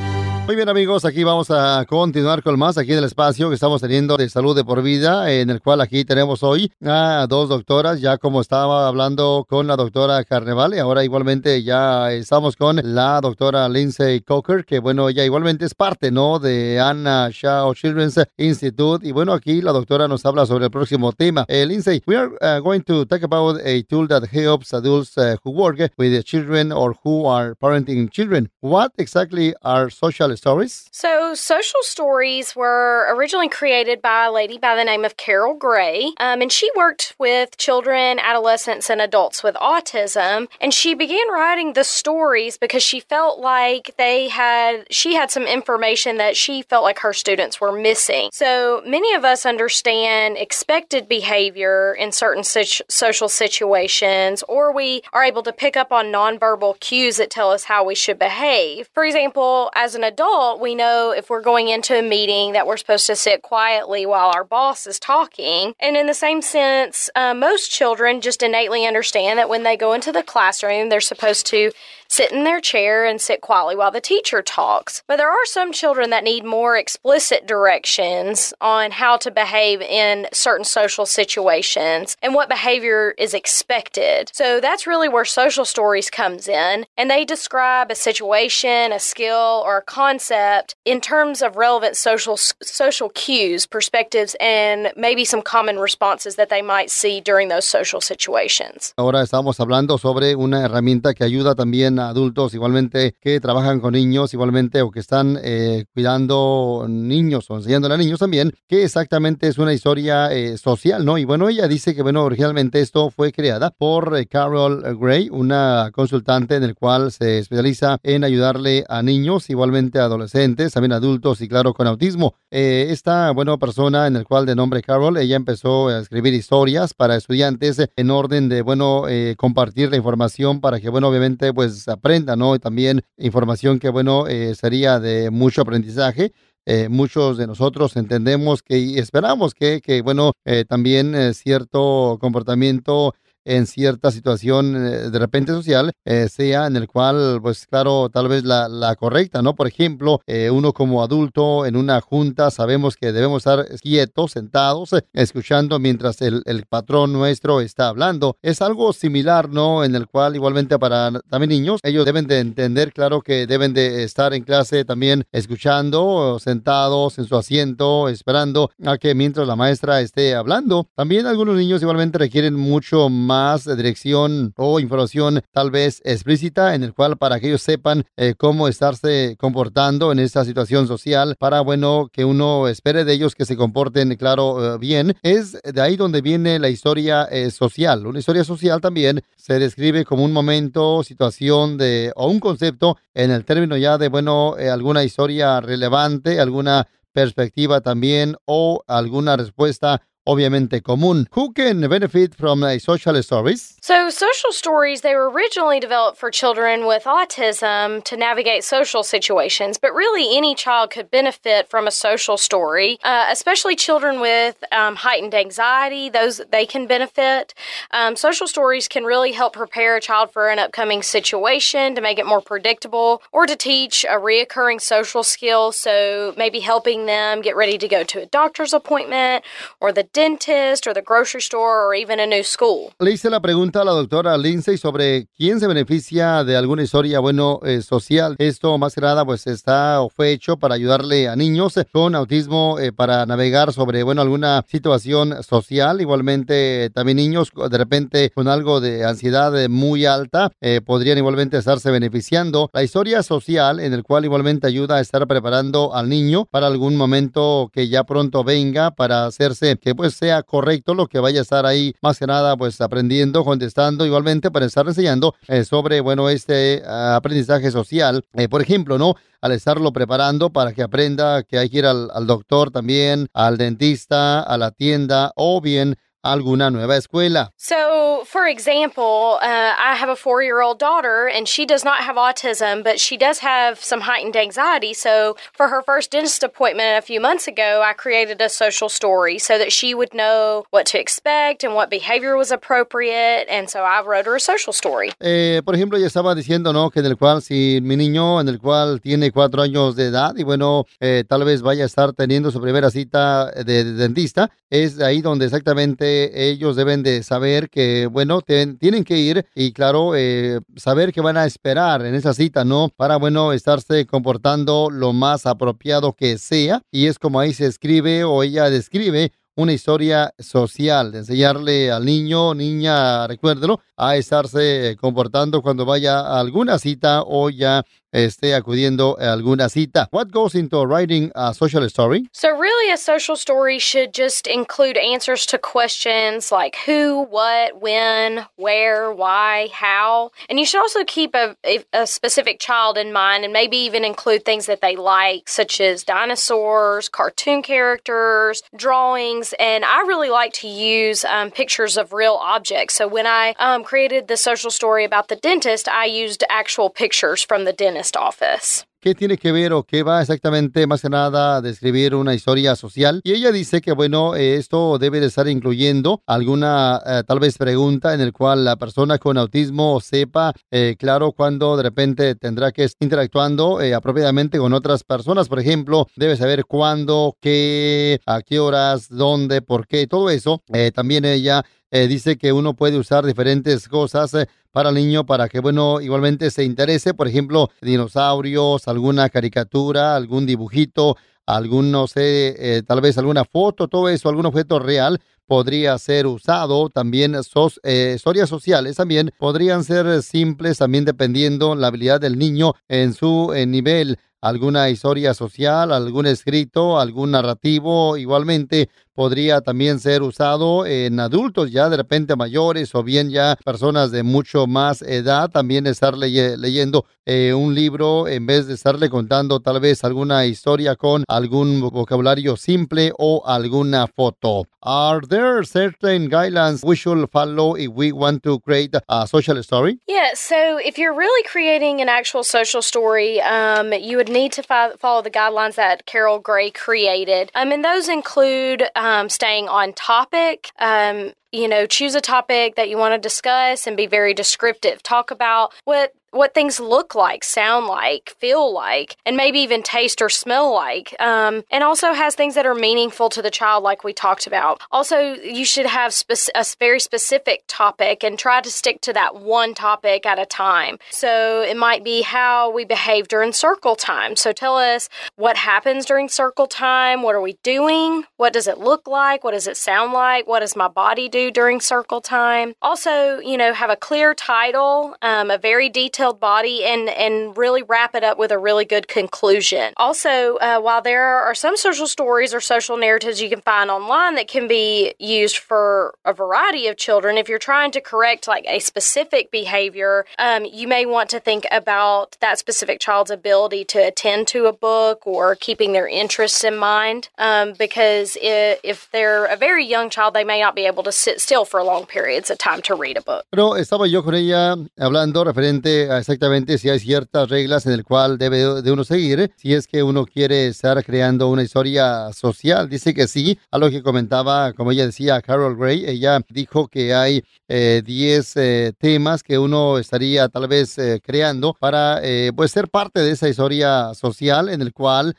Muy 0.48 0.56
bien 0.56 0.70
amigos, 0.70 1.04
aquí 1.04 1.24
vamos 1.24 1.50
a 1.50 1.84
continuar 1.86 2.42
con 2.42 2.58
más 2.58 2.78
aquí 2.78 2.92
en 2.92 3.00
el 3.00 3.04
espacio 3.04 3.50
que 3.50 3.54
estamos 3.54 3.82
teniendo 3.82 4.16
de 4.16 4.30
salud 4.30 4.56
de 4.56 4.64
por 4.64 4.80
vida, 4.80 5.30
en 5.30 5.50
el 5.50 5.60
cual 5.60 5.82
aquí 5.82 6.06
tenemos 6.06 6.42
hoy 6.42 6.72
a 6.82 7.26
dos 7.28 7.50
doctoras, 7.50 8.00
ya 8.00 8.16
como 8.16 8.40
estaba 8.40 8.88
hablando 8.88 9.44
con 9.46 9.66
la 9.66 9.76
doctora 9.76 10.24
Carnevale, 10.24 10.80
ahora 10.80 11.04
igualmente 11.04 11.62
ya 11.62 12.10
estamos 12.12 12.56
con 12.56 12.80
la 12.82 13.20
doctora 13.20 13.68
Lindsay 13.68 14.22
Coker, 14.22 14.64
que 14.64 14.78
bueno, 14.78 15.10
ella 15.10 15.22
igualmente 15.22 15.66
es 15.66 15.74
parte, 15.74 16.10
¿no? 16.10 16.38
De 16.38 16.80
Anna 16.80 17.28
Shaw 17.30 17.74
Children's 17.74 18.18
Institute, 18.38 19.06
y 19.06 19.12
bueno, 19.12 19.34
aquí 19.34 19.60
la 19.60 19.72
doctora 19.72 20.08
nos 20.08 20.24
habla 20.24 20.46
sobre 20.46 20.64
el 20.64 20.70
próximo 20.70 21.12
tema. 21.12 21.44
Eh, 21.46 21.66
Lindsay, 21.66 22.02
we 22.06 22.16
are 22.16 22.30
uh, 22.40 22.58
going 22.62 22.80
to 22.80 23.04
talk 23.04 23.22
about 23.22 23.60
a 23.62 23.82
tool 23.82 24.08
that 24.08 24.24
helps 24.32 24.72
adults 24.72 25.18
uh, 25.18 25.36
who 25.44 25.50
work 25.50 25.78
with 25.98 26.24
children 26.24 26.72
or 26.72 26.96
who 27.04 27.26
are 27.26 27.54
parenting 27.54 28.08
children. 28.10 28.48
What 28.60 28.92
exactly 28.96 29.52
are 29.60 29.90
social 29.90 30.37
stories? 30.38 30.88
So, 30.92 31.34
social 31.34 31.82
stories 31.82 32.56
were 32.56 33.06
originally 33.14 33.48
created 33.48 34.00
by 34.00 34.24
a 34.24 34.32
lady 34.32 34.58
by 34.58 34.74
the 34.74 34.84
name 34.84 35.04
of 35.04 35.16
Carol 35.16 35.54
Gray, 35.54 36.12
um, 36.18 36.40
and 36.40 36.50
she 36.50 36.70
worked 36.76 37.14
with 37.18 37.56
children, 37.58 38.18
adolescents, 38.18 38.88
and 38.88 39.00
adults 39.00 39.42
with 39.42 39.54
autism. 39.56 40.48
And 40.60 40.72
she 40.72 40.94
began 40.94 41.30
writing 41.30 41.72
the 41.72 41.84
stories 41.84 42.56
because 42.56 42.82
she 42.82 43.00
felt 43.00 43.40
like 43.40 43.94
they 43.98 44.28
had 44.28 44.86
she 44.90 45.14
had 45.14 45.30
some 45.30 45.44
information 45.44 46.16
that 46.16 46.36
she 46.36 46.62
felt 46.62 46.84
like 46.84 47.00
her 47.00 47.12
students 47.12 47.60
were 47.60 47.72
missing. 47.72 48.30
So 48.32 48.82
many 48.86 49.14
of 49.14 49.24
us 49.24 49.44
understand 49.44 50.36
expected 50.38 51.08
behavior 51.08 51.94
in 51.94 52.12
certain 52.12 52.44
situ- 52.44 52.84
social 52.88 53.28
situations, 53.28 54.42
or 54.48 54.72
we 54.72 55.02
are 55.12 55.24
able 55.24 55.42
to 55.42 55.52
pick 55.52 55.76
up 55.76 55.92
on 55.92 56.06
nonverbal 56.06 56.78
cues 56.80 57.16
that 57.16 57.30
tell 57.30 57.50
us 57.50 57.64
how 57.64 57.84
we 57.84 57.94
should 57.94 58.18
behave. 58.18 58.88
For 58.94 59.04
example, 59.04 59.70
as 59.74 59.94
an 59.94 60.04
adult 60.04 60.27
we 60.60 60.74
know 60.74 61.12
if 61.16 61.30
we're 61.30 61.42
going 61.42 61.68
into 61.68 61.98
a 61.98 62.02
meeting 62.02 62.52
that 62.52 62.66
we're 62.66 62.76
supposed 62.76 63.06
to 63.06 63.16
sit 63.16 63.42
quietly 63.42 64.06
while 64.06 64.30
our 64.34 64.44
boss 64.44 64.86
is 64.86 64.98
talking. 64.98 65.74
And 65.80 65.96
in 65.96 66.06
the 66.06 66.14
same 66.14 66.42
sense, 66.42 67.08
uh, 67.14 67.34
most 67.34 67.70
children 67.70 68.20
just 68.20 68.42
innately 68.42 68.86
understand 68.86 69.38
that 69.38 69.48
when 69.48 69.62
they 69.62 69.76
go 69.76 69.92
into 69.92 70.12
the 70.12 70.22
classroom, 70.22 70.88
they're 70.88 71.00
supposed 71.00 71.46
to 71.46 71.72
sit 72.08 72.32
in 72.32 72.44
their 72.44 72.60
chair 72.60 73.04
and 73.04 73.20
sit 73.20 73.40
quietly 73.40 73.76
while 73.76 73.90
the 73.90 74.00
teacher 74.00 74.42
talks. 74.42 75.02
But 75.06 75.16
there 75.16 75.30
are 75.30 75.44
some 75.44 75.72
children 75.72 76.10
that 76.10 76.24
need 76.24 76.44
more 76.44 76.76
explicit 76.76 77.46
directions 77.46 78.54
on 78.60 78.90
how 78.92 79.16
to 79.18 79.30
behave 79.30 79.80
in 79.82 80.26
certain 80.32 80.64
social 80.64 81.06
situations 81.06 82.16
and 82.22 82.34
what 82.34 82.48
behavior 82.48 83.14
is 83.18 83.34
expected. 83.34 84.30
So 84.32 84.60
that's 84.60 84.86
really 84.86 85.08
where 85.08 85.24
social 85.24 85.64
stories 85.64 86.10
comes 86.10 86.48
in 86.48 86.86
and 86.96 87.10
they 87.10 87.24
describe 87.24 87.90
a 87.90 87.94
situation, 87.94 88.92
a 88.92 88.98
skill 88.98 89.62
or 89.64 89.78
a 89.78 89.82
concept 89.82 90.74
in 90.84 91.00
terms 91.00 91.42
of 91.42 91.56
relevant 91.56 91.96
social 91.96 92.36
social 92.36 93.10
cues, 93.10 93.66
perspectives 93.66 94.34
and 94.40 94.92
maybe 94.96 95.24
some 95.24 95.42
common 95.42 95.78
responses 95.78 96.36
that 96.36 96.48
they 96.48 96.62
might 96.62 96.90
see 96.90 97.20
during 97.20 97.48
those 97.48 97.64
social 97.64 98.00
situations. 98.00 98.94
Ahora 98.96 99.22
estamos 99.22 99.60
hablando 99.60 99.98
sobre 99.98 100.34
una 100.34 100.64
herramienta 100.64 101.14
que 101.14 101.24
ayuda 101.24 101.54
también 101.54 101.97
adultos 101.98 102.54
igualmente 102.54 103.14
que 103.20 103.40
trabajan 103.40 103.80
con 103.80 103.92
niños 103.92 104.32
igualmente 104.32 104.82
o 104.82 104.90
que 104.90 105.00
están 105.00 105.38
eh, 105.42 105.84
cuidando 105.92 106.86
niños 106.88 107.50
o 107.50 107.56
enseñándole 107.56 107.94
a 107.94 107.98
niños 107.98 108.18
también, 108.18 108.52
que 108.68 108.84
exactamente 108.84 109.48
es 109.48 109.58
una 109.58 109.72
historia 109.72 110.32
eh, 110.32 110.58
social, 110.58 111.04
¿no? 111.04 111.18
Y 111.18 111.24
bueno, 111.24 111.48
ella 111.48 111.68
dice 111.68 111.94
que, 111.94 112.02
bueno, 112.02 112.24
originalmente 112.24 112.80
esto 112.80 113.10
fue 113.10 113.32
creada 113.32 113.70
por 113.70 114.16
eh, 114.16 114.26
Carol 114.26 114.96
Gray, 114.98 115.28
una 115.30 115.90
consultante 115.92 116.56
en 116.56 116.62
el 116.62 116.74
cual 116.74 117.12
se 117.12 117.38
especializa 117.38 117.98
en 118.02 118.24
ayudarle 118.24 118.84
a 118.88 119.02
niños, 119.02 119.50
igualmente 119.50 119.98
a 119.98 120.04
adolescentes, 120.04 120.72
también 120.72 120.92
adultos 120.92 121.40
y 121.40 121.48
claro, 121.48 121.74
con 121.74 121.86
autismo. 121.86 122.34
esta, 122.50 123.30
bueno, 123.32 123.58
persona 123.58 124.06
en 124.06 124.16
el 124.16 124.24
cual 124.24 124.46
de 124.46 124.54
nombre 124.54 124.82
Carol, 124.82 125.16
ella 125.16 125.36
empezó 125.36 125.88
a 125.88 126.00
escribir 126.00 126.34
historias 126.34 126.94
para 126.94 127.16
estudiantes 127.16 127.88
en 127.96 128.10
orden 128.10 128.48
de, 128.48 128.62
bueno, 128.62 129.04
compartir 129.36 129.90
la 129.90 129.96
información 129.96 130.60
para 130.60 130.80
que, 130.80 130.88
bueno, 130.88 131.08
obviamente, 131.08 131.52
pues 131.52 131.87
aprenda, 131.92 132.36
¿no? 132.36 132.54
Y 132.54 132.58
también 132.58 133.02
información 133.16 133.78
que, 133.78 133.88
bueno, 133.88 134.26
eh, 134.26 134.54
sería 134.54 135.00
de 135.00 135.30
mucho 135.30 135.62
aprendizaje. 135.62 136.32
Eh, 136.66 136.88
muchos 136.88 137.38
de 137.38 137.46
nosotros 137.46 137.96
entendemos 137.96 138.62
que 138.62 138.78
y 138.78 138.98
esperamos 138.98 139.54
que, 139.54 139.80
que 139.80 140.02
bueno, 140.02 140.32
eh, 140.44 140.64
también 140.68 141.14
cierto 141.32 142.18
comportamiento 142.20 143.14
en 143.44 143.66
cierta 143.66 144.10
situación 144.10 144.76
eh, 144.76 145.10
de 145.10 145.18
repente 145.18 145.52
social, 145.52 145.92
eh, 146.04 146.28
sea 146.28 146.66
en 146.66 146.76
el 146.76 146.86
cual, 146.86 147.40
pues 147.42 147.66
claro, 147.66 148.08
tal 148.10 148.28
vez 148.28 148.44
la, 148.44 148.68
la 148.68 148.94
correcta, 148.96 149.42
¿no? 149.42 149.54
Por 149.54 149.66
ejemplo, 149.66 150.20
eh, 150.26 150.50
uno 150.50 150.72
como 150.72 151.02
adulto 151.02 151.64
en 151.66 151.76
una 151.76 152.00
junta 152.00 152.50
sabemos 152.50 152.96
que 152.96 153.12
debemos 153.12 153.40
estar 153.40 153.66
quietos, 153.80 154.32
sentados, 154.32 154.90
escuchando 155.12 155.78
mientras 155.78 156.20
el, 156.22 156.42
el, 156.44 156.66
patrón 156.66 157.12
nuestro 157.12 157.60
está 157.60 157.88
hablando. 157.88 158.36
Es 158.42 158.60
algo 158.60 158.92
similar, 158.92 159.48
¿no? 159.48 159.84
En 159.84 159.94
el 159.94 160.06
cual 160.06 160.34
igualmente 160.34 160.78
para 160.78 161.10
también 161.30 161.50
niños, 161.50 161.80
ellos 161.82 162.04
deben 162.04 162.26
de 162.26 162.40
entender, 162.40 162.92
claro, 162.92 163.22
que 163.22 163.46
deben 163.46 163.72
de 163.72 164.02
estar 164.02 164.34
en 164.34 164.44
clase 164.44 164.84
también 164.84 165.24
escuchando, 165.32 166.38
sentados 166.40 167.18
en 167.18 167.26
su 167.26 167.36
asiento, 167.36 168.08
esperando 168.08 168.70
a 168.84 168.98
que 168.98 169.14
mientras 169.14 169.46
la 169.46 169.56
maestra 169.56 170.00
esté 170.00 170.34
hablando. 170.34 170.88
También 170.94 171.26
algunos 171.26 171.56
niños 171.56 171.80
igualmente 171.80 172.18
requieren 172.18 172.54
mucho 172.54 173.08
más 173.08 173.27
más 173.28 173.64
dirección 173.76 174.54
o 174.56 174.80
información 174.80 175.42
tal 175.52 175.70
vez 175.70 176.00
explícita 176.04 176.74
en 176.74 176.82
el 176.82 176.94
cual 176.94 177.18
para 177.18 177.38
que 177.38 177.48
ellos 177.48 177.62
sepan 177.62 178.04
eh, 178.16 178.34
cómo 178.36 178.68
estarse 178.68 179.36
comportando 179.38 180.10
en 180.10 180.18
esta 180.18 180.46
situación 180.46 180.88
social 180.88 181.36
para, 181.38 181.60
bueno, 181.60 182.08
que 182.10 182.24
uno 182.24 182.66
espere 182.68 183.04
de 183.04 183.12
ellos 183.12 183.34
que 183.34 183.44
se 183.44 183.56
comporten, 183.56 184.16
claro, 184.16 184.74
eh, 184.74 184.78
bien. 184.78 185.14
Es 185.22 185.58
de 185.62 185.80
ahí 185.80 185.96
donde 185.96 186.22
viene 186.22 186.58
la 186.58 186.70
historia 186.70 187.24
eh, 187.30 187.50
social. 187.50 188.06
Una 188.06 188.18
historia 188.18 188.44
social 188.44 188.80
también 188.80 189.20
se 189.36 189.58
describe 189.58 190.06
como 190.06 190.24
un 190.24 190.32
momento, 190.32 191.04
situación 191.04 191.76
de 191.76 192.10
o 192.16 192.28
un 192.28 192.40
concepto 192.40 192.96
en 193.12 193.30
el 193.30 193.44
término 193.44 193.76
ya 193.76 193.98
de, 193.98 194.08
bueno, 194.08 194.54
alguna 194.58 195.04
historia 195.04 195.60
relevante, 195.60 196.40
alguna 196.40 196.86
perspectiva 197.12 197.80
también 197.80 198.36
o 198.44 198.82
alguna 198.86 199.36
respuesta 199.36 200.02
obviamente 200.28 200.82
común. 200.82 201.26
Who 201.32 201.52
can 201.52 201.80
benefit 201.88 202.34
from 202.34 202.62
a 202.62 202.78
social 202.78 203.20
stories? 203.22 203.76
So, 203.80 204.10
social 204.10 204.52
stories, 204.52 205.00
they 205.00 205.14
were 205.14 205.30
originally 205.30 205.80
developed 205.80 206.18
for 206.18 206.30
children 206.30 206.86
with 206.86 207.04
autism 207.04 208.04
to 208.04 208.16
navigate 208.16 208.62
social 208.62 209.02
situations, 209.02 209.78
but 209.78 209.94
really 209.94 210.36
any 210.36 210.54
child 210.54 210.90
could 210.90 211.10
benefit 211.10 211.70
from 211.70 211.86
a 211.86 211.90
social 211.90 212.36
story, 212.36 212.98
uh, 213.02 213.26
especially 213.30 213.74
children 213.74 214.20
with 214.20 214.62
um, 214.70 214.96
heightened 214.96 215.34
anxiety. 215.34 216.10
Those 216.10 216.42
they 216.52 216.66
can 216.66 216.86
benefit. 216.86 217.54
Um, 217.92 218.14
social 218.14 218.46
stories 218.46 218.86
can 218.86 219.04
really 219.04 219.32
help 219.32 219.54
prepare 219.54 219.96
a 219.96 220.00
child 220.00 220.30
for 220.30 220.50
an 220.50 220.58
upcoming 220.58 221.02
situation 221.02 221.94
to 221.94 222.02
make 222.02 222.18
it 222.18 222.26
more 222.26 222.42
predictable 222.42 223.22
or 223.32 223.46
to 223.46 223.56
teach 223.56 224.04
a 224.04 224.18
reoccurring 224.18 224.80
social 224.80 225.22
skill. 225.22 225.72
So, 225.72 226.34
maybe 226.36 226.60
helping 226.60 227.06
them 227.06 227.40
get 227.40 227.56
ready 227.56 227.78
to 227.78 227.88
go 227.88 228.04
to 228.04 228.22
a 228.22 228.26
doctor's 228.26 228.74
appointment 228.74 229.44
or 229.80 229.90
the 229.90 230.02
dentist 230.18 230.84
or 230.88 230.94
the 230.94 231.02
grocery 231.02 231.40
store 231.40 231.86
or 231.86 231.94
even 231.94 232.18
a 232.18 232.26
new 232.26 232.42
school. 232.42 232.90
Le 232.98 233.12
hice 233.12 233.30
la 233.30 233.40
pregunta 233.40 233.82
a 233.82 233.84
la 233.84 233.92
doctora 233.92 234.36
Lindsay 234.36 234.76
sobre 234.76 235.28
quién 235.36 235.60
se 235.60 235.68
beneficia 235.68 236.42
de 236.42 236.56
alguna 236.56 236.82
historia, 236.82 237.20
bueno, 237.20 237.60
eh, 237.62 237.82
social. 237.82 238.34
Esto 238.38 238.76
más 238.78 238.96
que 238.96 239.00
nada, 239.00 239.24
pues 239.24 239.46
está 239.46 240.00
o 240.00 240.08
fue 240.08 240.32
hecho 240.32 240.56
para 240.56 240.74
ayudarle 240.74 241.28
a 241.28 241.36
niños 241.36 241.74
con 241.92 242.16
autismo 242.16 242.80
eh, 242.80 242.92
para 242.92 243.26
navegar 243.26 243.72
sobre, 243.72 244.02
bueno, 244.02 244.20
alguna 244.20 244.64
situación 244.68 245.40
social. 245.44 246.00
Igualmente, 246.00 246.90
también 246.90 247.18
niños 247.18 247.52
de 247.54 247.78
repente 247.78 248.30
con 248.30 248.48
algo 248.48 248.80
de 248.80 249.04
ansiedad 249.04 249.68
muy 249.68 250.04
alta 250.04 250.50
eh, 250.60 250.80
podrían 250.84 251.18
igualmente 251.18 251.58
estarse 251.58 251.92
beneficiando. 251.92 252.70
La 252.72 252.82
historia 252.82 253.22
social 253.22 253.78
en 253.78 253.92
el 253.92 254.02
cual 254.02 254.24
igualmente 254.24 254.66
ayuda 254.66 254.96
a 254.96 255.00
estar 255.00 255.26
preparando 255.28 255.94
al 255.94 256.08
niño 256.08 256.44
para 256.46 256.66
algún 256.66 256.96
momento 256.96 257.70
que 257.72 257.88
ya 257.88 258.02
pronto 258.02 258.42
venga 258.42 258.90
para 258.90 259.26
hacerse 259.26 259.76
que 259.76 259.94
pues 259.94 260.07
sea 260.10 260.42
correcto 260.42 260.94
lo 260.94 261.06
que 261.06 261.18
vaya 261.18 261.40
a 261.40 261.42
estar 261.42 261.66
ahí, 261.66 261.94
más 262.02 262.18
que 262.18 262.26
nada, 262.26 262.56
pues 262.56 262.80
aprendiendo, 262.80 263.44
contestando, 263.44 264.06
igualmente 264.06 264.50
para 264.50 264.66
estar 264.66 264.86
enseñando 264.86 265.34
eh, 265.46 265.64
sobre, 265.64 266.00
bueno, 266.00 266.28
este 266.28 266.82
ah, 266.86 267.16
aprendizaje 267.16 267.70
social. 267.70 268.24
Eh, 268.34 268.48
por 268.48 268.62
ejemplo, 268.62 268.98
¿no? 268.98 269.14
Al 269.40 269.52
estarlo 269.52 269.92
preparando 269.92 270.50
para 270.50 270.72
que 270.72 270.82
aprenda 270.82 271.42
que 271.42 271.58
hay 271.58 271.70
que 271.70 271.78
ir 271.78 271.86
al, 271.86 272.10
al 272.12 272.26
doctor 272.26 272.70
también, 272.70 273.28
al 273.32 273.56
dentista, 273.56 274.40
a 274.40 274.58
la 274.58 274.72
tienda 274.72 275.32
o 275.36 275.60
bien 275.60 275.96
alguna 276.22 276.70
nueva 276.70 276.96
escuela. 276.96 277.50
So, 277.56 278.24
for 278.26 278.46
example, 278.46 279.38
uh, 279.40 279.74
I 279.78 279.94
have 279.94 280.08
a 280.08 280.16
four 280.16 280.42
year 280.42 280.60
old 280.60 280.78
daughter 280.78 281.28
and 281.28 281.46
she 281.46 281.64
does 281.66 281.84
not 281.84 282.00
have 282.00 282.16
autism, 282.16 282.82
but 282.82 282.98
she 282.98 283.16
does 283.16 283.38
have 283.40 283.82
some 283.82 284.00
heightened 284.02 284.36
anxiety. 284.36 284.94
So, 284.94 285.36
for 285.52 285.68
her 285.68 285.82
first 285.82 286.10
dentist 286.10 286.42
appointment 286.42 286.98
a 286.98 287.02
few 287.02 287.20
months 287.20 287.46
ago, 287.46 287.82
I 287.84 287.92
created 287.92 288.40
a 288.40 288.48
social 288.48 288.88
story 288.88 289.38
so 289.38 289.58
that 289.58 289.72
she 289.72 289.94
would 289.94 290.12
know 290.12 290.64
what 290.70 290.86
to 290.86 290.98
expect 290.98 291.64
and 291.64 291.74
what 291.74 291.90
behavior 291.90 292.36
was 292.36 292.50
appropriate. 292.50 293.46
And 293.48 293.68
so 293.68 293.80
I 293.80 294.02
wrote 294.02 294.26
her 294.26 294.36
a 294.36 294.40
social 294.40 294.72
story. 294.72 295.12
Eh, 295.20 295.62
por 295.64 295.74
ejemplo, 295.74 295.98
ella 295.98 296.06
estaba 296.06 296.34
diciendo, 296.34 296.72
¿no? 296.72 296.90
Que 296.90 297.00
en 297.00 297.06
el 297.06 297.16
cual, 297.16 297.42
si 297.42 297.80
mi 297.82 297.96
niño, 297.96 298.40
en 298.40 298.48
el 298.48 298.58
cual 298.58 299.00
tiene 299.00 299.30
cuatro 299.30 299.62
años 299.62 299.96
de 299.96 300.06
edad 300.06 300.34
y 300.36 300.44
bueno, 300.44 300.84
eh, 301.00 301.24
tal 301.28 301.44
vez 301.44 301.62
vaya 301.62 301.84
a 301.84 301.86
estar 301.86 302.12
teniendo 302.12 302.50
su 302.50 302.60
primera 302.60 302.90
cita 302.90 303.50
de, 303.52 303.84
de 303.84 303.92
dentista, 303.92 304.50
es 304.70 305.00
ahí 305.00 305.20
donde 305.20 305.46
exactamente 305.46 306.07
ellos 306.34 306.76
deben 306.76 307.02
de 307.02 307.22
saber 307.22 307.70
que, 307.70 308.06
bueno, 308.06 308.40
tienen 308.42 309.04
que 309.04 309.18
ir 309.18 309.46
y, 309.54 309.72
claro, 309.72 310.14
eh, 310.16 310.60
saber 310.76 311.12
que 311.12 311.20
van 311.20 311.36
a 311.36 311.46
esperar 311.46 312.04
en 312.04 312.14
esa 312.14 312.34
cita, 312.34 312.64
¿no? 312.64 312.88
Para, 312.96 313.16
bueno, 313.16 313.52
estarse 313.52 314.06
comportando 314.06 314.88
lo 314.90 315.12
más 315.12 315.46
apropiado 315.46 316.12
que 316.14 316.38
sea. 316.38 316.82
Y 316.90 317.06
es 317.06 317.18
como 317.18 317.40
ahí 317.40 317.52
se 317.52 317.66
escribe 317.66 318.24
o 318.24 318.42
ella 318.42 318.70
describe 318.70 319.32
una 319.58 319.72
historia 319.72 320.32
social, 320.38 321.10
de 321.10 321.18
enseñarle 321.18 321.90
al 321.90 322.04
niño, 322.04 322.54
niña, 322.54 323.26
recuérdelo, 323.26 323.80
a 323.96 324.16
estarse 324.16 324.96
comportando 325.00 325.60
cuando 325.62 325.84
vaya 325.84 326.20
a 326.20 326.38
alguna 326.38 326.78
cita 326.78 327.22
o 327.26 327.50
ya 327.50 327.84
esté 328.12 328.54
acudiendo 328.54 329.16
a 329.20 329.32
alguna 329.32 329.68
cita. 329.68 330.08
What 330.12 330.30
goes 330.30 330.54
into 330.54 330.84
writing 330.86 331.30
a 331.34 331.52
social 331.52 331.88
story? 331.90 332.28
So, 332.32 332.50
really, 332.56 332.90
a 332.92 332.96
social 332.96 333.36
story 333.36 333.78
should 333.78 334.14
just 334.14 334.46
include 334.46 334.96
answers 334.96 335.44
to 335.46 335.58
questions 335.58 336.50
like 336.50 336.76
who, 336.86 337.26
what, 337.28 337.80
when, 337.80 338.46
where, 338.56 339.12
why, 339.12 339.68
how. 339.72 340.30
And 340.48 340.58
you 340.58 340.64
should 340.64 340.80
also 340.80 341.04
keep 341.04 341.34
a 341.34 342.06
specific 342.06 342.60
child 342.60 342.96
in 342.96 343.12
mind 343.12 343.44
and 343.44 343.52
maybe 343.52 343.76
even 343.76 344.04
include 344.04 344.44
things 344.44 344.66
that 344.66 344.80
they 344.80 344.96
like, 344.96 345.48
such 345.48 345.80
as 345.80 346.04
dinosaurs, 346.04 347.08
cartoon 347.08 347.62
characters, 347.62 348.62
drawings. 348.74 349.47
And 349.58 349.84
I 349.84 350.00
really 350.00 350.30
like 350.30 350.52
to 350.54 350.68
use 350.68 351.24
um, 351.24 351.50
pictures 351.50 351.96
of 351.96 352.12
real 352.12 352.34
objects. 352.34 352.94
So, 352.94 353.08
when 353.08 353.26
I 353.26 353.54
um, 353.58 353.84
created 353.84 354.28
the 354.28 354.36
social 354.36 354.70
story 354.70 355.04
about 355.04 355.28
the 355.28 355.36
dentist, 355.36 355.88
I 355.88 356.06
used 356.06 356.44
actual 356.48 356.90
pictures 356.90 357.42
from 357.42 357.64
the 357.64 357.72
dentist 357.72 358.16
office. 358.16 358.84
Qué 359.00 359.14
tiene 359.14 359.36
que 359.36 359.52
ver 359.52 359.72
o 359.72 359.84
qué 359.84 360.02
va 360.02 360.20
exactamente 360.20 360.86
más 360.86 361.02
que 361.02 361.08
nada 361.08 361.56
a 361.56 361.60
describir 361.60 362.14
una 362.14 362.34
historia 362.34 362.76
social. 362.76 363.20
Y 363.24 363.32
ella 363.32 363.52
dice 363.52 363.80
que, 363.80 363.92
bueno, 363.92 364.34
esto 364.34 364.98
debe 364.98 365.20
de 365.20 365.26
estar 365.26 365.48
incluyendo 365.48 366.22
alguna 366.26 367.00
eh, 367.06 367.22
tal 367.26 367.40
vez 367.40 367.58
pregunta 367.58 368.14
en 368.14 368.20
el 368.20 368.32
cual 368.32 368.64
la 368.64 368.76
persona 368.76 369.18
con 369.18 369.38
autismo 369.38 370.00
sepa, 370.00 370.52
eh, 370.70 370.96
claro, 370.98 371.32
cuando 371.32 371.76
de 371.76 371.82
repente 371.82 372.34
tendrá 372.34 372.72
que 372.72 372.84
estar 372.84 373.04
interactuando 373.04 373.80
eh, 373.80 373.94
apropiadamente 373.94 374.58
con 374.58 374.72
otras 374.72 375.04
personas. 375.04 375.48
Por 375.48 375.60
ejemplo, 375.60 376.06
debe 376.16 376.36
saber 376.36 376.64
cuándo, 376.64 377.36
qué, 377.40 378.20
a 378.26 378.42
qué 378.42 378.58
horas, 378.58 379.08
dónde, 379.08 379.62
por 379.62 379.86
qué, 379.86 380.06
todo 380.06 380.30
eso. 380.30 380.62
también 380.94 381.24
ella 381.24 381.64
dice 381.90 382.36
que 382.36 382.52
uno 382.52 382.74
puede 382.74 382.98
usar 382.98 383.24
diferentes 383.24 383.88
cosas 383.88 384.32
para 384.78 384.90
el 384.90 384.94
niño 384.94 385.26
para 385.26 385.48
que, 385.48 385.58
bueno, 385.58 386.00
igualmente 386.00 386.52
se 386.52 386.62
interese, 386.62 387.12
por 387.12 387.26
ejemplo, 387.26 387.68
dinosaurios, 387.82 388.86
alguna 388.86 389.28
caricatura, 389.28 390.14
algún 390.14 390.46
dibujito, 390.46 391.16
algún, 391.46 391.90
no 391.90 392.06
sé, 392.06 392.54
eh, 392.56 392.82
tal 392.86 393.00
vez 393.00 393.18
alguna 393.18 393.44
foto, 393.44 393.88
todo 393.88 394.08
eso, 394.08 394.28
algún 394.28 394.46
objeto 394.46 394.78
real 394.78 395.20
podría 395.48 395.98
ser 395.98 396.28
usado. 396.28 396.90
También 396.90 397.34
eh, 397.82 398.12
historias 398.14 398.48
sociales 398.48 398.94
también 398.94 399.32
podrían 399.36 399.82
ser 399.82 400.22
simples, 400.22 400.78
también 400.78 401.04
dependiendo 401.04 401.74
la 401.74 401.88
habilidad 401.88 402.20
del 402.20 402.38
niño 402.38 402.74
en 402.86 403.14
su 403.14 403.52
eh, 403.56 403.66
nivel 403.66 404.16
alguna 404.40 404.90
historia 404.90 405.34
social, 405.34 405.92
algún 405.92 406.26
escrito, 406.26 407.00
algún 407.00 407.32
narrativo, 407.32 408.16
igualmente 408.16 408.90
podría 409.18 409.62
también 409.62 409.98
ser 409.98 410.22
usado 410.22 410.86
en 410.86 411.18
adultos 411.18 411.72
ya 411.72 411.88
de 411.88 411.96
repente 411.96 412.36
mayores 412.36 412.94
o 412.94 413.02
bien 413.02 413.30
ya 413.30 413.56
personas 413.64 414.12
de 414.12 414.22
mucho 414.22 414.68
más 414.68 415.02
edad, 415.02 415.50
también 415.50 415.88
estar 415.88 416.16
leyendo 416.16 417.04
eh, 417.26 417.52
un 417.52 417.74
libro 417.74 418.28
en 418.28 418.46
vez 418.46 418.68
de 418.68 418.74
estarle 418.74 419.10
contando 419.10 419.58
tal 419.58 419.80
vez 419.80 420.04
alguna 420.04 420.46
historia 420.46 420.94
con 420.94 421.24
algún 421.26 421.80
vocabulario 421.80 422.56
simple 422.56 423.12
o 423.18 423.42
alguna 423.44 424.06
foto. 424.06 424.66
Are 424.80 425.20
there 425.20 425.64
certain 425.64 426.30
guidelines 426.30 426.84
we 426.84 426.94
should 426.94 427.28
follow 427.30 427.76
if 427.76 427.88
we 427.88 428.12
want 428.12 428.44
to 428.44 428.60
create 428.60 428.96
a 429.08 429.26
social 429.26 429.60
story? 429.62 429.98
Yeah, 430.06 430.30
so 430.34 430.78
if 430.78 430.96
you're 430.96 431.12
really 431.12 431.42
creating 431.42 432.00
an 432.00 432.08
actual 432.08 432.44
social 432.44 432.80
story, 432.80 433.40
um, 433.40 433.92
you 433.92 434.16
would 434.16 434.30
need 434.30 434.52
to 434.52 434.62
fo- 434.62 434.96
follow 434.96 435.20
the 435.20 435.30
guidelines 435.30 435.74
that 435.74 436.06
Carol 436.06 436.38
Gray 436.38 436.70
created. 436.70 437.50
Um, 437.56 437.72
and 437.72 437.84
those 437.84 438.08
include 438.08 438.84
staying 439.28 439.68
on 439.68 439.92
topic, 439.94 440.70
um, 440.78 441.32
you 441.52 441.68
know, 441.68 441.86
choose 441.86 442.14
a 442.14 442.20
topic 442.20 442.76
that 442.76 442.88
you 442.88 442.98
want 442.98 443.14
to 443.14 443.18
discuss 443.18 443.86
and 443.86 443.96
be 443.96 444.06
very 444.06 444.34
descriptive. 444.34 445.02
Talk 445.02 445.30
about 445.30 445.72
what 445.84 446.12
what 446.30 446.54
things 446.54 446.78
look 446.78 447.14
like, 447.14 447.42
sound 447.42 447.86
like, 447.86 448.34
feel 448.38 448.72
like, 448.72 449.16
and 449.24 449.36
maybe 449.36 449.60
even 449.60 449.82
taste 449.82 450.20
or 450.20 450.28
smell 450.28 450.74
like. 450.74 451.14
Um, 451.18 451.64
and 451.70 451.82
also 451.82 452.12
has 452.12 452.34
things 452.34 452.54
that 452.54 452.66
are 452.66 452.74
meaningful 452.74 453.28
to 453.30 453.42
the 453.42 453.50
child, 453.50 453.82
like 453.82 454.04
we 454.04 454.12
talked 454.12 454.46
about. 454.46 454.80
Also, 454.90 455.34
you 455.34 455.64
should 455.64 455.86
have 455.86 456.12
spe- 456.12 456.50
a 456.54 456.64
very 456.78 457.00
specific 457.00 457.64
topic 457.66 458.22
and 458.22 458.38
try 458.38 458.60
to 458.60 458.70
stick 458.70 459.00
to 459.02 459.12
that 459.14 459.36
one 459.36 459.74
topic 459.74 460.26
at 460.26 460.38
a 460.38 460.46
time. 460.46 460.98
So 461.10 461.62
it 461.62 461.76
might 461.76 462.04
be 462.04 462.22
how 462.22 462.70
we 462.70 462.84
behave 462.84 463.28
during 463.28 463.52
circle 463.52 463.96
time. 463.96 464.36
So 464.36 464.52
tell 464.52 464.76
us 464.76 465.08
what 465.36 465.56
happens 465.56 466.04
during 466.04 466.28
circle 466.28 466.66
time. 466.66 467.22
What 467.22 467.34
are 467.34 467.40
we 467.40 467.56
doing? 467.62 468.24
What 468.36 468.52
does 468.52 468.66
it 468.66 468.78
look 468.78 469.08
like? 469.08 469.44
What 469.44 469.52
does 469.52 469.66
it 469.66 469.76
sound 469.76 470.12
like? 470.12 470.46
What 470.46 470.60
does 470.60 470.76
my 470.76 470.88
body 470.88 471.28
do 471.28 471.37
during 471.50 471.80
circle 471.80 472.20
time? 472.20 472.74
Also, 472.82 473.38
you 473.38 473.56
know, 473.56 473.72
have 473.72 473.90
a 473.90 473.96
clear 473.96 474.34
title, 474.34 475.16
um, 475.22 475.50
a 475.50 475.58
very 475.58 475.88
detailed 475.88 476.08
detailed 476.08 476.40
body 476.40 476.84
and 476.84 477.08
and 477.08 477.56
really 477.56 477.82
wrap 477.82 478.14
it 478.14 478.24
up 478.24 478.38
with 478.38 478.50
a 478.50 478.58
really 478.58 478.84
good 478.84 479.08
conclusion. 479.08 479.92
Also, 479.96 480.56
uh, 480.56 480.80
while 480.80 481.02
there 481.02 481.24
are 481.24 481.54
some 481.54 481.76
social 481.76 482.06
stories 482.06 482.54
or 482.54 482.60
social 482.60 482.96
narratives 482.96 483.40
you 483.40 483.48
can 483.48 483.60
find 483.60 483.90
online 483.90 484.34
that 484.34 484.48
can 484.48 484.66
be 484.68 485.14
used 485.18 485.58
for 485.58 486.14
a 486.24 486.32
variety 486.32 486.86
of 486.88 486.96
children, 486.96 487.36
if 487.38 487.48
you're 487.48 487.58
trying 487.58 487.90
to 487.90 488.00
correct 488.00 488.48
like 488.48 488.64
a 488.66 488.78
specific 488.78 489.50
behavior, 489.50 490.24
um, 490.38 490.64
you 490.64 490.88
may 490.88 491.06
want 491.06 491.30
to 491.30 491.40
think 491.40 491.66
about 491.70 492.36
that 492.40 492.58
specific 492.58 493.00
child's 493.00 493.30
ability 493.30 493.84
to 493.84 493.98
attend 493.98 494.48
to 494.48 494.66
a 494.66 494.72
book 494.72 495.26
or 495.26 495.54
keeping 495.54 495.92
their 495.92 496.08
interests 496.08 496.64
in 496.64 496.76
mind. 496.76 497.28
Um, 497.38 497.74
because 497.78 498.36
if, 498.40 498.80
if 498.82 499.10
they're 499.12 499.46
a 499.46 499.56
very 499.56 499.84
young 499.84 500.10
child, 500.10 500.34
they 500.34 500.44
may 500.44 500.60
not 500.60 500.74
be 500.74 500.86
able 500.86 501.02
to 501.04 501.12
sit 501.28 501.40
still 501.40 501.64
for 501.64 501.82
long 501.82 502.06
periods 502.06 502.50
of 502.50 502.58
time 502.58 502.80
to 502.82 502.94
read 502.94 503.16
a 503.16 503.20
book. 503.20 503.44
Pero 503.50 503.76
estaba 503.76 504.06
yo 504.06 504.22
con 504.22 504.34
ella 504.34 504.76
hablando 504.96 505.44
referente 505.44 506.04
exactamente 506.16 506.78
si 506.78 506.88
hay 506.88 506.98
ciertas 506.98 507.48
reglas 507.48 507.86
en 507.86 507.92
el 507.92 508.04
cual 508.04 508.38
debe 508.38 508.82
de 508.82 508.92
uno 508.92 509.04
seguir 509.04 509.50
si 509.56 509.74
es 509.74 509.86
que 509.86 510.02
uno 510.02 510.24
quiere 510.24 510.68
estar 510.68 511.04
creando 511.04 511.48
una 511.48 511.62
historia 511.62 512.32
social. 512.32 512.88
Dice 512.88 513.12
que 513.14 513.28
sí, 513.28 513.58
a 513.70 513.78
lo 513.78 513.90
que 513.90 514.02
comentaba, 514.02 514.72
como 514.72 514.92
ella 514.92 515.06
decía, 515.06 515.40
Carol 515.42 515.76
Gray, 515.76 516.04
ella 516.06 516.40
dijo 516.48 516.88
que 516.88 517.14
hay 517.14 517.44
10 517.68 517.68
eh, 517.68 518.42
eh, 518.56 518.92
temas 518.98 519.42
que 519.42 519.58
uno 519.58 519.98
estaría 519.98 520.48
tal 520.48 520.68
vez 520.68 520.96
eh, 520.98 521.20
creando 521.22 521.74
para 521.78 522.20
pues 522.56 522.70
ser 522.70 522.88
parte 522.88 523.20
de 523.20 523.32
esa 523.32 523.48
historia 523.48 524.14
social 524.14 524.68
en 524.68 524.80
el 524.80 524.92
cual 524.92 525.36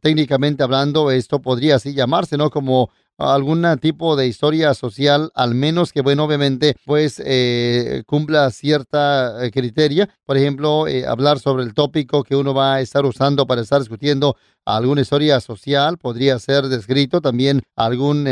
técnicamente 0.00 0.62
hablando 0.62 1.10
esto 1.10 1.40
podría 1.40 1.76
así 1.76 1.94
llamarse, 1.94 2.36
¿no? 2.36 2.50
Como 2.50 2.90
algún 3.18 3.64
tipo 3.80 4.16
de 4.16 4.26
historia 4.26 4.74
social, 4.74 5.30
al 5.34 5.54
menos 5.54 5.92
que, 5.92 6.02
bueno, 6.02 6.24
obviamente, 6.24 6.76
pues 6.84 7.22
eh, 7.24 8.02
cumpla 8.06 8.50
cierta 8.50 9.44
eh, 9.44 9.50
criteria. 9.50 10.08
Por 10.24 10.36
ejemplo, 10.36 10.86
eh, 10.88 11.06
hablar 11.06 11.38
sobre 11.38 11.64
el 11.64 11.74
tópico 11.74 12.24
que 12.24 12.36
uno 12.36 12.54
va 12.54 12.74
a 12.74 12.80
estar 12.80 13.04
usando 13.04 13.46
para 13.46 13.62
estar 13.62 13.80
discutiendo 13.80 14.36
alguna 14.64 15.02
historia 15.02 15.40
social, 15.40 15.98
podría 15.98 16.38
ser 16.38 16.64
descrito 16.64 17.20
también 17.20 17.62
algún 17.76 18.26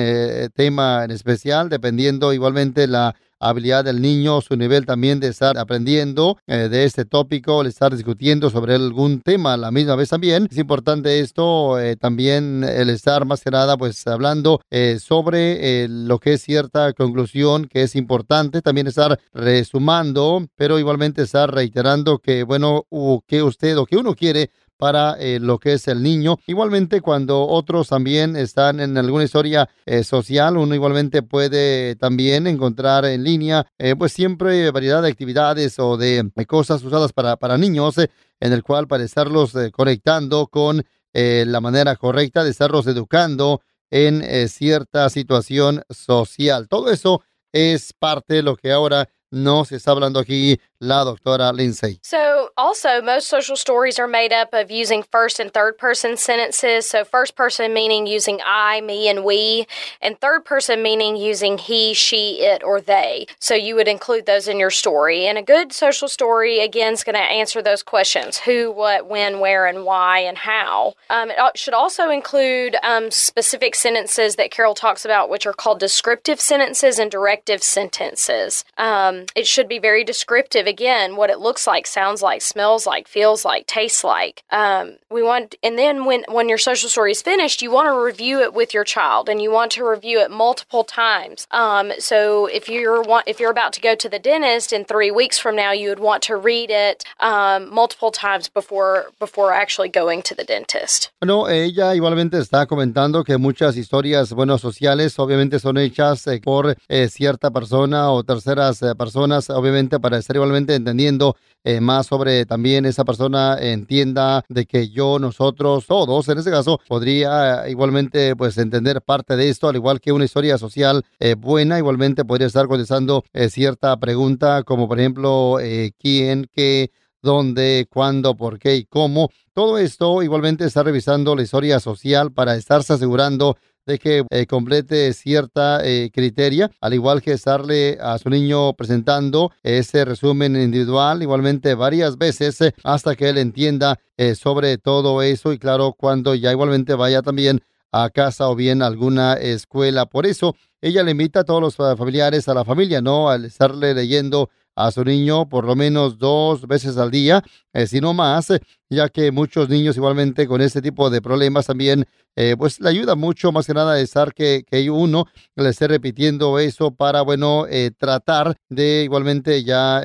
tema 0.55 1.05
en 1.05 1.11
especial, 1.11 1.69
dependiendo 1.69 2.33
igualmente 2.33 2.87
la 2.87 3.15
habilidad 3.43 3.85
del 3.85 4.01
niño, 4.01 4.41
su 4.41 4.57
nivel 4.57 4.87
también 4.87 5.21
de 5.21 5.29
estar 5.29 5.59
aprendiendo 5.59 6.39
eh, 6.47 6.69
de 6.69 6.85
este 6.85 7.05
tópico, 7.05 7.61
el 7.61 7.67
estar 7.67 7.95
discutiendo 7.95 8.51
sobre 8.51 8.75
algún 8.75 9.21
tema 9.21 9.57
la 9.57 9.71
misma 9.71 9.97
vez 9.97 10.09
también. 10.09 10.49
Es 10.51 10.59
importante 10.59 11.21
esto, 11.21 11.79
eh, 11.79 11.97
también 11.97 12.65
el 12.65 12.91
estar 12.91 13.25
más 13.25 13.43
que 13.43 13.51
nada 13.51 13.77
pues 13.77 14.07
hablando 14.07 14.61
eh, 14.71 14.99
sobre 15.01 15.89
lo 15.89 16.19
que 16.19 16.35
es 16.35 16.43
cierta 16.43 16.93
conclusión 16.93 17.67
que 17.67 17.83
es 17.83 17.97
importante, 17.97 18.63
también 18.63 18.87
estar 18.87 19.19
resumando, 19.33 20.47
pero 20.57 20.79
igualmente 20.79 21.23
estar 21.23 21.53
reiterando 21.53 22.19
que 22.19 22.45
bueno, 22.45 22.87
que 23.27 23.43
usted 23.43 23.77
o 23.79 23.87
que 23.87 23.97
uno 23.97 24.15
quiere 24.15 24.51
para 24.77 25.17
eh, 25.21 25.39
lo 25.41 25.59
que 25.59 25.75
es 25.75 25.89
el 25.89 26.03
niño. 26.03 26.39
Igualmente, 26.47 27.01
cuando 27.01 27.47
otros 27.47 27.89
también 27.89 28.37
están 28.37 28.81
en 28.81 28.97
alguna 28.99 29.25
historia 29.25 29.69
eh, 29.87 30.05
social, 30.05 30.57
uno 30.57 30.75
igualmente 30.75 31.23
puede 31.23 31.97
también 31.97 32.47
encontrar 32.47 33.05
en 33.05 33.23
línea, 33.23 33.67
eh, 33.79 33.95
pues 33.97 34.13
siempre 34.13 34.71
variedad 34.71 35.03
de 35.03 35.09
actividades 35.09 35.79
o 35.79 35.97
de 35.97 36.31
cosas 36.47 36.83
usadas 36.83 37.13
para, 37.13 37.37
para 37.37 37.59
niños, 37.59 37.97
en 37.99 38.53
el 38.53 38.63
cual 38.63 38.89
para 38.89 39.05
estarlos 39.05 39.53
conectando 39.73 40.49
con 40.49 40.85
la 41.15 41.61
manera 41.61 41.95
correcta 41.97 42.43
de 42.43 42.51
estarlos 42.51 42.87
educando 42.87 43.61
en 43.91 44.49
cierta 44.49 45.11
situación 45.11 45.83
social. 45.91 46.69
Todo 46.69 46.91
eso 46.91 47.23
es 47.53 47.93
parte 47.93 48.35
de 48.35 48.43
lo 48.43 48.57
que 48.57 48.73
ahora 48.73 49.09
está 49.33 49.93
hablando 49.93 50.21
aquí 50.21 50.59
la 50.83 51.05
doctora 51.05 51.53
Lindsay. 51.53 52.01
So, 52.03 52.51
also, 52.57 53.01
most 53.01 53.29
social 53.29 53.57
stories 53.57 53.99
are 54.01 54.09
made 54.09 54.33
up 54.33 54.53
of 54.53 54.71
using 54.71 55.05
first 55.05 55.39
and 55.39 55.53
third 55.55 55.79
person 55.79 56.17
sentences. 56.17 56.89
So, 56.89 57.05
first 57.05 57.37
person 57.37 57.73
meaning 57.73 58.07
using 58.07 58.41
I, 58.45 58.81
me, 58.81 59.09
and 59.09 59.25
we, 59.25 59.67
and 60.01 60.21
third 60.21 60.45
person 60.45 60.83
meaning 60.83 61.17
using 61.17 61.57
he, 61.59 61.95
she, 61.95 62.41
it, 62.43 62.65
or 62.65 62.81
they. 62.81 63.27
So, 63.39 63.55
you 63.55 63.77
would 63.77 63.87
include 63.87 64.27
those 64.27 64.49
in 64.49 64.59
your 64.59 64.71
story. 64.71 65.27
And 65.27 65.39
a 65.39 65.43
good 65.43 65.73
social 65.73 66.09
story, 66.09 66.59
again, 66.59 66.95
is 66.95 67.05
going 67.05 67.15
to 67.15 67.21
answer 67.21 67.63
those 67.63 67.85
questions 67.85 68.39
who, 68.39 68.73
what, 68.73 69.07
when, 69.07 69.39
where, 69.39 69.67
and 69.67 69.85
why, 69.85 70.19
and 70.19 70.39
how. 70.39 70.95
Um, 71.11 71.31
it 71.31 71.57
should 71.57 71.75
also 71.75 72.11
include 72.11 72.75
um, 72.83 73.13
specific 73.13 73.77
sentences 73.77 74.35
that 74.35 74.51
Carol 74.51 74.75
talks 74.75 75.05
about, 75.05 75.31
which 75.31 75.47
are 75.47 75.53
called 75.53 75.79
descriptive 75.79 76.41
sentences 76.41 76.99
and 76.99 77.09
directive 77.09 77.63
sentences. 77.63 78.65
Um, 78.77 79.22
it 79.35 79.47
should 79.47 79.69
be 79.69 79.79
very 79.79 80.05
descriptive 80.05 80.67
again 80.67 81.17
what 81.17 81.31
it 81.31 81.39
looks 81.39 81.67
like, 81.67 81.87
sounds 81.87 82.23
like, 82.23 82.43
smells 82.43 82.87
like, 82.87 83.09
feels 83.09 83.45
like, 83.45 83.67
tastes 83.67 84.05
like. 84.05 84.43
Um, 84.51 84.97
we 85.11 85.23
want, 85.23 85.55
and 85.63 85.79
then 85.79 86.05
when 86.05 86.25
when 86.29 86.49
your 86.49 86.59
social 86.59 86.89
story 86.89 87.13
is 87.13 87.23
finished, 87.23 87.63
you 87.63 87.71
want 87.71 87.89
to 87.89 88.05
review 88.05 88.41
it 88.41 88.55
with 88.55 88.75
your 88.75 88.85
child, 88.85 89.29
and 89.29 89.41
you 89.41 89.51
want 89.51 89.73
to 89.73 89.85
review 89.85 90.21
it 90.21 90.31
multiple 90.31 90.85
times. 90.85 91.47
Um, 91.51 91.93
so 91.99 92.47
if 92.47 92.69
you're 92.69 93.03
want, 93.03 93.29
if 93.29 93.41
you're 93.41 93.51
about 93.51 93.73
to 93.75 93.81
go 93.81 93.95
to 93.95 94.09
the 94.09 94.19
dentist 94.19 94.73
in 94.73 94.85
three 94.85 95.11
weeks 95.11 95.39
from 95.39 95.55
now, 95.57 95.73
you 95.73 95.89
would 95.89 96.01
want 96.01 96.23
to 96.25 96.37
read 96.37 96.71
it 96.71 97.05
um, 97.21 97.73
multiple 97.73 98.11
times 98.11 98.49
before 98.49 99.07
before 99.19 99.53
actually 99.53 99.89
going 99.89 100.23
to 100.23 100.35
the 100.35 100.45
dentist. 100.45 101.11
Bueno, 101.21 101.49
ella 101.49 101.95
igualmente 101.95 102.39
está 102.39 102.67
comentando 102.67 103.25
que 103.25 103.39
muchas 103.39 103.77
historias, 103.77 104.33
bueno, 104.33 104.59
sociales, 104.59 105.19
obviamente 105.19 105.59
son 105.59 105.79
hechas 105.79 106.27
eh, 106.27 106.41
por 106.43 106.77
eh, 106.89 107.09
cierta 107.09 107.51
persona 107.51 108.11
o 108.11 108.23
terceras 108.23 108.83
eh, 108.83 108.95
personas 108.95 109.12
obviamente, 109.17 110.01
para 110.01 110.19
estar 110.19 110.37
igualmente 110.37 110.75
entendiendo 110.75 111.37
eh, 111.65 111.81
más 111.81 112.07
sobre 112.07 112.45
también 112.47 112.87
esa 112.87 113.05
persona 113.05 113.57
entienda 113.61 114.45
de 114.49 114.67
que 114.67 114.89
yo, 114.89 115.19
nosotros, 115.19 115.87
todos, 115.87 116.29
en 116.29 116.39
este 116.39 116.51
caso, 116.51 116.81
podría 116.89 117.69
igualmente 117.69 118.35
pues 118.37 118.59
entender 118.59 119.01
parte 119.03 119.37
de 119.37 119.49
esto, 119.49 119.69
al 119.69 119.77
igual 119.77 120.01
que 120.01 120.13
una 120.13 120.25
historia 120.25 120.59
social 120.59 121.05
eh, 121.21 121.35
buena, 121.35 121.79
igualmente 121.79 122.25
podría 122.25 122.49
estar 122.49 122.67
contestando 122.67 123.25
eh, 123.33 123.49
cierta 123.49 123.97
pregunta 123.99 124.63
como 124.65 124.89
por 124.89 124.99
ejemplo, 124.99 125.59
quién, 125.99 126.49
qué, 126.53 126.91
dónde, 127.23 127.87
cuándo, 127.89 128.37
por 128.37 128.59
qué 128.59 128.77
y 128.77 128.85
cómo. 128.85 129.31
Todo 129.55 129.79
esto 129.79 130.23
igualmente 130.23 130.65
está 130.65 130.83
revisando 130.83 131.37
la 131.37 131.43
historia 131.43 131.79
social 131.81 132.33
para 132.33 132.57
estarse 132.57 132.93
asegurando 132.93 133.57
de 133.87 133.99
que 133.99 134.25
eh, 134.31 134.47
complete 134.47 135.13
cierta 135.13 135.81
eh, 135.85 136.11
criteria, 136.13 136.71
al 136.81 136.95
igual 136.95 137.23
que 137.23 137.33
estarle 137.33 137.99
a 138.01 138.19
su 138.19 138.31
niño 138.31 138.73
presentando 138.75 139.51
ese 139.63 140.05
resumen 140.05 140.57
individual, 140.57 141.23
igualmente 141.23 141.75
varias 141.75 142.17
veces, 142.17 142.61
eh, 142.61 142.75
hasta 142.85 143.17
que 143.17 143.29
él 143.29 143.39
entienda 143.39 143.99
sobre 144.39 144.79
todo 144.79 145.21
eso 145.21 145.53
y 145.53 145.59
claro, 145.59 145.95
cuando 145.99 146.37
ya 146.37 146.53
igualmente 146.53 146.95
vaya 146.95 147.23
también 147.23 147.61
a 147.91 148.09
casa 148.09 148.49
o 148.49 148.55
bien 148.55 148.81
a 148.81 148.87
alguna 148.87 149.35
escuela. 149.35 150.07
Por 150.07 150.27
eso, 150.27 150.55
ella 150.81 151.03
le 151.03 151.11
invita 151.11 151.41
a 151.41 151.45
todos 151.45 151.61
los 151.61 151.75
familiares, 151.75 152.49
a 152.49 152.55
la 152.55 152.65
familia, 152.65 153.01
¿no? 153.01 153.29
Al 153.29 153.47
estarle 153.47 153.95
leyendo 153.95 154.49
a 154.75 154.91
su 154.91 155.05
niño 155.05 155.49
por 155.49 155.65
lo 155.65 155.77
menos 155.77 156.19
dos 156.19 156.67
veces 156.67 156.97
al 156.97 157.11
día, 157.11 157.43
eh, 157.73 157.87
si 157.87 158.01
no 158.01 158.15
más, 158.15 158.49
ya 158.95 159.09
que 159.09 159.31
muchos 159.33 159.69
niños 159.69 159.97
igualmente 159.97 160.47
con 160.47 160.61
este 160.61 160.83
tipo 160.83 161.11
de 161.11 161.21
problemas 161.21 161.67
también, 161.67 162.07
eh, 162.37 162.55
pues 162.57 162.81
le 162.81 162.89
ayuda 162.89 163.15
mucho 163.15 163.53
más 163.53 163.67
que 163.67 163.75
nada 163.75 163.95
a 163.95 164.01
estar 164.01 164.33
que, 164.33 164.65
que 164.69 164.91
uno 164.91 165.27
le 165.57 165.69
esté 165.69 165.89
repitiendo 165.89 166.59
eso 166.59 166.91
para, 166.91 167.23
bueno, 167.23 167.67
eh, 167.69 167.91
tratar 167.97 168.57
de 168.69 169.03
igualmente 169.05 169.65
ya 169.65 170.03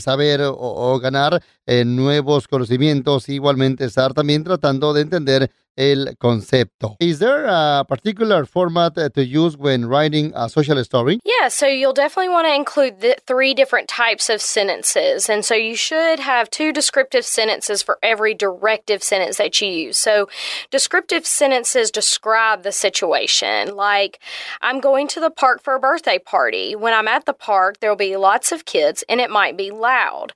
saber 0.00 0.42
o, 0.42 0.54
o 0.56 0.98
ganar 1.00 1.42
nuevos 1.66 2.46
conocimientos, 2.46 3.28
igualmente 3.28 3.84
estar 3.84 4.12
también 4.12 4.44
tratando 4.44 4.92
de 4.92 5.00
entender 5.00 5.50
el 5.76 6.16
concepto. 6.18 6.96
Is 7.00 7.18
there 7.18 7.46
a 7.48 7.84
particular 7.88 8.46
format 8.46 8.94
to 8.94 9.24
use 9.24 9.56
when 9.56 9.86
writing 9.86 10.32
a 10.34 10.48
social 10.48 10.78
story? 10.84 11.18
Yeah, 11.24 11.48
so 11.48 11.66
you'll 11.66 11.92
definitely 11.92 12.28
want 12.28 12.46
to 12.46 12.54
include 12.54 13.00
the 13.00 13.16
three 13.26 13.54
different 13.54 13.88
types 13.88 14.30
of 14.30 14.40
sentences. 14.40 15.28
And 15.28 15.44
so 15.44 15.54
you 15.54 15.76
should 15.76 16.20
have 16.20 16.48
two 16.50 16.72
descriptive 16.72 17.24
sentences 17.24 17.82
for 17.82 17.98
every 18.02 18.23
directive 18.32 19.02
sentence 19.02 19.36
that 19.36 19.60
you 19.60 19.68
use. 19.68 19.98
So 19.98 20.28
descriptive 20.70 21.26
sentences 21.26 21.90
describe 21.90 22.62
the 22.62 22.72
situation, 22.72 23.76
like 23.76 24.20
I'm 24.62 24.80
going 24.80 25.08
to 25.08 25.20
the 25.20 25.30
park 25.30 25.62
for 25.62 25.74
a 25.74 25.80
birthday 25.80 26.18
party. 26.18 26.74
When 26.74 26.94
I'm 26.94 27.08
at 27.08 27.26
the 27.26 27.34
park, 27.34 27.80
there'll 27.80 27.96
be 27.96 28.16
lots 28.16 28.52
of 28.52 28.64
kids 28.64 29.04
and 29.08 29.20
it 29.20 29.30
might 29.30 29.56
be 29.56 29.70
loud. 29.70 30.32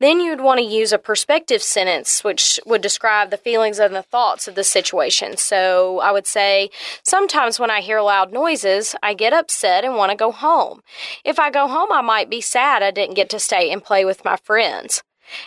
Then 0.00 0.20
you'd 0.20 0.40
want 0.40 0.58
to 0.58 0.64
use 0.64 0.92
a 0.92 0.98
perspective 0.98 1.62
sentence, 1.62 2.24
which 2.24 2.58
would 2.66 2.80
describe 2.80 3.30
the 3.30 3.36
feelings 3.36 3.78
and 3.78 3.94
the 3.94 4.02
thoughts 4.02 4.48
of 4.48 4.54
the 4.54 4.64
situation. 4.64 5.36
So 5.36 6.00
I 6.00 6.10
would 6.10 6.26
say, 6.26 6.70
sometimes 7.02 7.60
when 7.60 7.70
I 7.70 7.80
hear 7.80 8.00
loud 8.00 8.32
noises, 8.32 8.96
I 9.02 9.14
get 9.14 9.32
upset 9.32 9.84
and 9.84 9.94
want 9.94 10.10
to 10.10 10.16
go 10.16 10.32
home. 10.32 10.82
If 11.24 11.38
I 11.38 11.50
go 11.50 11.68
home, 11.68 11.92
I 11.92 12.00
might 12.00 12.30
be 12.30 12.40
sad 12.40 12.82
I 12.82 12.90
didn't 12.90 13.14
get 13.14 13.28
to 13.30 13.38
stay 13.38 13.70
and 13.70 13.84
play 13.84 14.04
with 14.04 14.24
my 14.24 14.36
friends. 14.36 15.02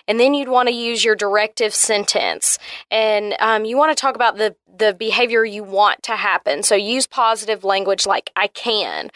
And 0.08 0.20
then 0.20 0.34
you'd 0.34 0.50
want 0.50 0.70
to 0.70 0.76
use 0.76 1.04
your 1.04 1.16
directive 1.16 1.74
sentence. 1.74 2.60
And 2.90 3.36
um, 3.40 3.66
you 3.66 3.78
want 3.78 3.96
to 3.96 4.02
talk 4.02 4.16
about 4.16 4.38
the, 4.38 4.56
the 4.78 4.94
behavior 4.94 5.46
you 5.46 5.64
want 5.64 6.04
to 6.04 6.16
happen. 6.16 6.64
So 6.64 6.76
use 6.76 7.08
positive 7.08 7.64
language 7.64 8.06
like 8.06 8.32
I 8.36 8.48
can. 8.48 9.12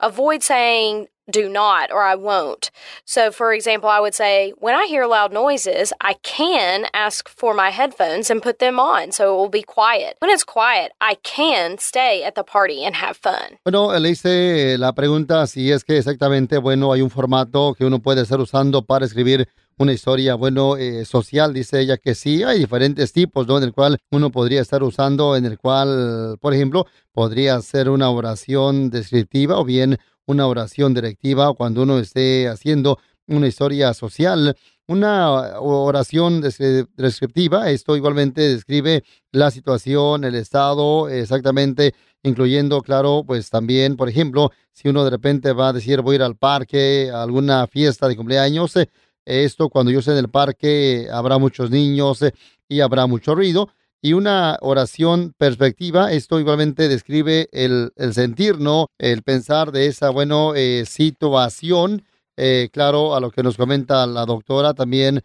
Avoid 0.00 0.42
saying 0.42 1.08
do 1.30 1.48
not 1.48 1.90
or 1.92 2.02
I 2.02 2.14
won't. 2.14 2.70
So, 3.04 3.30
for 3.30 3.52
example, 3.52 3.88
I 3.88 4.00
would 4.00 4.14
say, 4.14 4.52
when 4.58 4.74
I 4.74 4.86
hear 4.86 5.06
loud 5.06 5.32
noises, 5.32 5.92
I 6.00 6.14
can 6.22 6.86
ask 6.94 7.28
for 7.28 7.54
my 7.54 7.70
headphones 7.70 8.30
and 8.30 8.42
put 8.42 8.58
them 8.58 8.80
on 8.80 9.12
so 9.12 9.34
it 9.34 9.36
will 9.36 9.50
be 9.50 9.62
quiet. 9.62 10.16
When 10.20 10.30
it's 10.30 10.44
quiet, 10.44 10.92
I 11.00 11.16
can 11.22 11.78
stay 11.78 12.24
at 12.24 12.34
the 12.34 12.44
party 12.44 12.84
and 12.84 12.94
have 12.96 13.16
fun. 13.16 13.58
Bueno, 13.64 13.98
le 13.98 14.10
hice 14.10 14.78
la 14.78 14.92
pregunta 14.92 15.46
si 15.46 15.70
es 15.70 15.84
que 15.84 15.98
exactamente, 15.98 16.58
bueno, 16.58 16.92
hay 16.92 17.02
un 17.02 17.10
formato 17.10 17.74
que 17.74 17.84
uno 17.84 17.98
puede 17.98 18.22
estar 18.22 18.40
usando 18.40 18.82
para 18.82 19.04
escribir 19.04 19.48
una 19.78 19.92
historia, 19.92 20.34
bueno, 20.34 20.76
eh, 20.76 21.04
social, 21.04 21.54
dice 21.54 21.80
ella 21.80 21.96
que 21.96 22.14
sí, 22.14 22.42
hay 22.42 22.58
diferentes 22.58 23.12
tipos. 23.12 23.46
En 23.48 23.62
el 23.62 23.72
cual 23.72 23.98
uno 24.10 24.30
podría 24.30 24.60
estar 24.60 24.82
usando, 24.82 25.36
en 25.36 25.46
el 25.46 25.58
cual, 25.58 26.36
por 26.40 26.52
ejemplo, 26.52 26.86
podría 27.12 27.60
ser 27.62 27.88
una 27.88 28.10
oración 28.10 28.90
descriptiva 28.90 29.58
o 29.58 29.64
bien 29.64 29.98
una 30.26 30.46
oración 30.46 30.94
directiva 30.94 31.54
cuando 31.54 31.82
uno 31.82 31.98
esté 31.98 32.48
haciendo 32.48 32.98
una 33.28 33.46
historia 33.46 33.94
social. 33.94 34.56
Una 34.86 35.60
oración 35.60 36.40
descriptiva, 36.40 37.70
esto 37.70 37.94
igualmente 37.94 38.40
describe 38.40 39.04
la 39.32 39.50
situación, 39.50 40.24
el 40.24 40.34
estado, 40.34 41.10
exactamente, 41.10 41.94
incluyendo, 42.22 42.80
claro, 42.80 43.22
pues 43.26 43.50
también, 43.50 43.96
por 43.96 44.08
ejemplo, 44.08 44.50
si 44.72 44.88
uno 44.88 45.04
de 45.04 45.10
repente 45.10 45.52
va 45.52 45.68
a 45.68 45.72
decir 45.74 46.00
voy 46.00 46.14
a 46.14 46.16
ir 46.16 46.22
al 46.22 46.36
parque, 46.36 47.10
a 47.12 47.22
alguna 47.22 47.66
fiesta 47.66 48.08
de 48.08 48.16
cumpleaños, 48.16 48.76
eh, 48.76 48.88
esto 49.28 49.68
cuando 49.68 49.92
yo 49.92 49.98
esté 49.98 50.12
en 50.12 50.18
el 50.18 50.30
parque 50.30 51.08
habrá 51.12 51.38
muchos 51.38 51.70
niños 51.70 52.22
eh, 52.22 52.32
y 52.66 52.80
habrá 52.80 53.06
mucho 53.06 53.34
ruido 53.34 53.68
y 54.00 54.14
una 54.14 54.56
oración 54.62 55.34
perspectiva. 55.36 56.12
Esto 56.12 56.40
igualmente 56.40 56.88
describe 56.88 57.48
el, 57.52 57.92
sentir, 58.12 58.58
¿no? 58.58 58.86
El 58.98 59.22
pensar 59.22 59.70
de 59.70 59.86
esa, 59.86 60.10
bueno, 60.10 60.54
eh, 60.54 60.84
situación. 60.86 62.04
Eh, 62.36 62.70
claro, 62.72 63.14
a 63.14 63.20
lo 63.20 63.30
que 63.30 63.42
nos 63.42 63.56
comenta 63.56 64.06
la 64.06 64.24
doctora 64.24 64.72
también, 64.72 65.22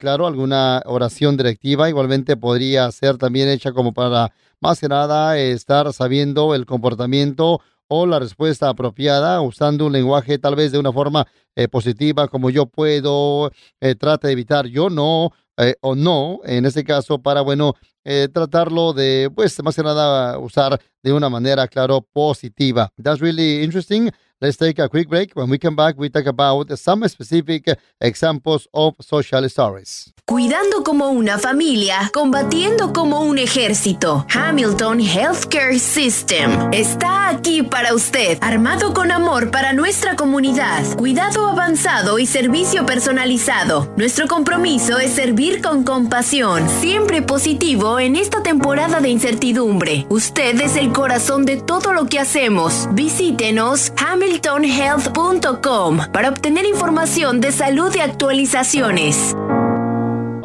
claro, 0.00 0.26
alguna 0.26 0.82
oración 0.84 1.36
directiva 1.36 1.88
igualmente 1.88 2.36
podría 2.36 2.90
ser 2.90 3.18
también 3.18 3.48
hecha 3.48 3.70
como 3.70 3.94
para, 3.94 4.32
más 4.60 4.80
que 4.80 4.88
nada, 4.88 5.38
estar 5.38 5.92
sabiendo 5.92 6.56
el 6.56 6.66
comportamiento 6.66 7.60
o 7.86 8.06
la 8.06 8.18
respuesta 8.18 8.68
apropiada, 8.68 9.40
usando 9.40 9.86
un 9.86 9.92
lenguaje 9.92 10.38
tal 10.38 10.56
vez 10.56 10.72
de 10.72 10.78
una 10.78 10.92
forma 10.92 11.26
positiva, 11.70 12.28
como 12.28 12.50
yo 12.50 12.66
puedo, 12.66 13.50
trata 13.98 14.28
de 14.28 14.32
evitar 14.32 14.66
yo 14.66 14.88
no, 14.90 15.32
o 15.80 15.94
no, 15.94 16.40
en 16.44 16.64
este 16.64 16.84
caso, 16.84 17.18
para, 17.18 17.42
bueno, 17.42 17.74
eh, 18.04 18.28
tratarlo 18.32 18.94
de, 18.94 19.30
pues, 19.34 19.62
más 19.62 19.76
que 19.76 19.82
nada 19.82 20.38
usar 20.38 20.80
de 21.02 21.12
una 21.12 21.28
manera, 21.28 21.68
claro, 21.68 22.00
positiva. 22.00 22.90
That's 23.02 23.20
really 23.20 23.62
interesting. 23.62 24.10
Let's 24.42 24.56
take 24.56 24.80
a 24.80 24.88
quick 24.88 25.06
break. 25.06 25.34
When 25.34 25.50
we 25.50 25.58
come 25.58 25.76
back, 25.76 25.98
we 25.98 26.08
talk 26.08 26.26
about 26.26 26.70
some 26.78 27.06
specific 27.06 27.78
examples 28.00 28.66
of 28.72 28.94
social 28.98 29.44
stories. 29.44 30.14
Cuidando 30.24 30.82
como 30.82 31.10
una 31.10 31.38
familia, 31.38 32.10
combatiendo 32.14 32.94
como 32.94 33.20
un 33.20 33.36
ejército. 33.36 34.24
Hamilton 34.32 35.00
Healthcare 35.00 35.78
System 35.78 36.72
está 36.72 37.28
aquí 37.28 37.62
para 37.62 37.94
usted, 37.94 38.38
armado 38.40 38.94
con 38.94 39.10
amor 39.12 39.50
para 39.50 39.74
nuestra 39.74 40.16
comunidad, 40.16 40.84
cuidado 40.96 41.39
avanzado 41.48 42.18
y 42.18 42.26
servicio 42.26 42.86
personalizado. 42.86 43.92
Nuestro 43.96 44.26
compromiso 44.26 44.98
es 44.98 45.12
servir 45.12 45.62
con 45.62 45.84
compasión, 45.84 46.68
siempre 46.80 47.22
positivo 47.22 47.98
en 47.98 48.16
esta 48.16 48.42
temporada 48.42 49.00
de 49.00 49.08
incertidumbre. 49.08 50.06
Usted 50.08 50.60
es 50.60 50.76
el 50.76 50.92
corazón 50.92 51.44
de 51.44 51.56
todo 51.56 51.92
lo 51.92 52.06
que 52.06 52.18
hacemos. 52.18 52.88
Visítenos 52.92 53.92
hamiltonhealth.com 53.96 56.00
para 56.12 56.30
obtener 56.30 56.66
información 56.66 57.40
de 57.40 57.52
salud 57.52 57.94
y 57.94 58.00
actualizaciones. 58.00 59.34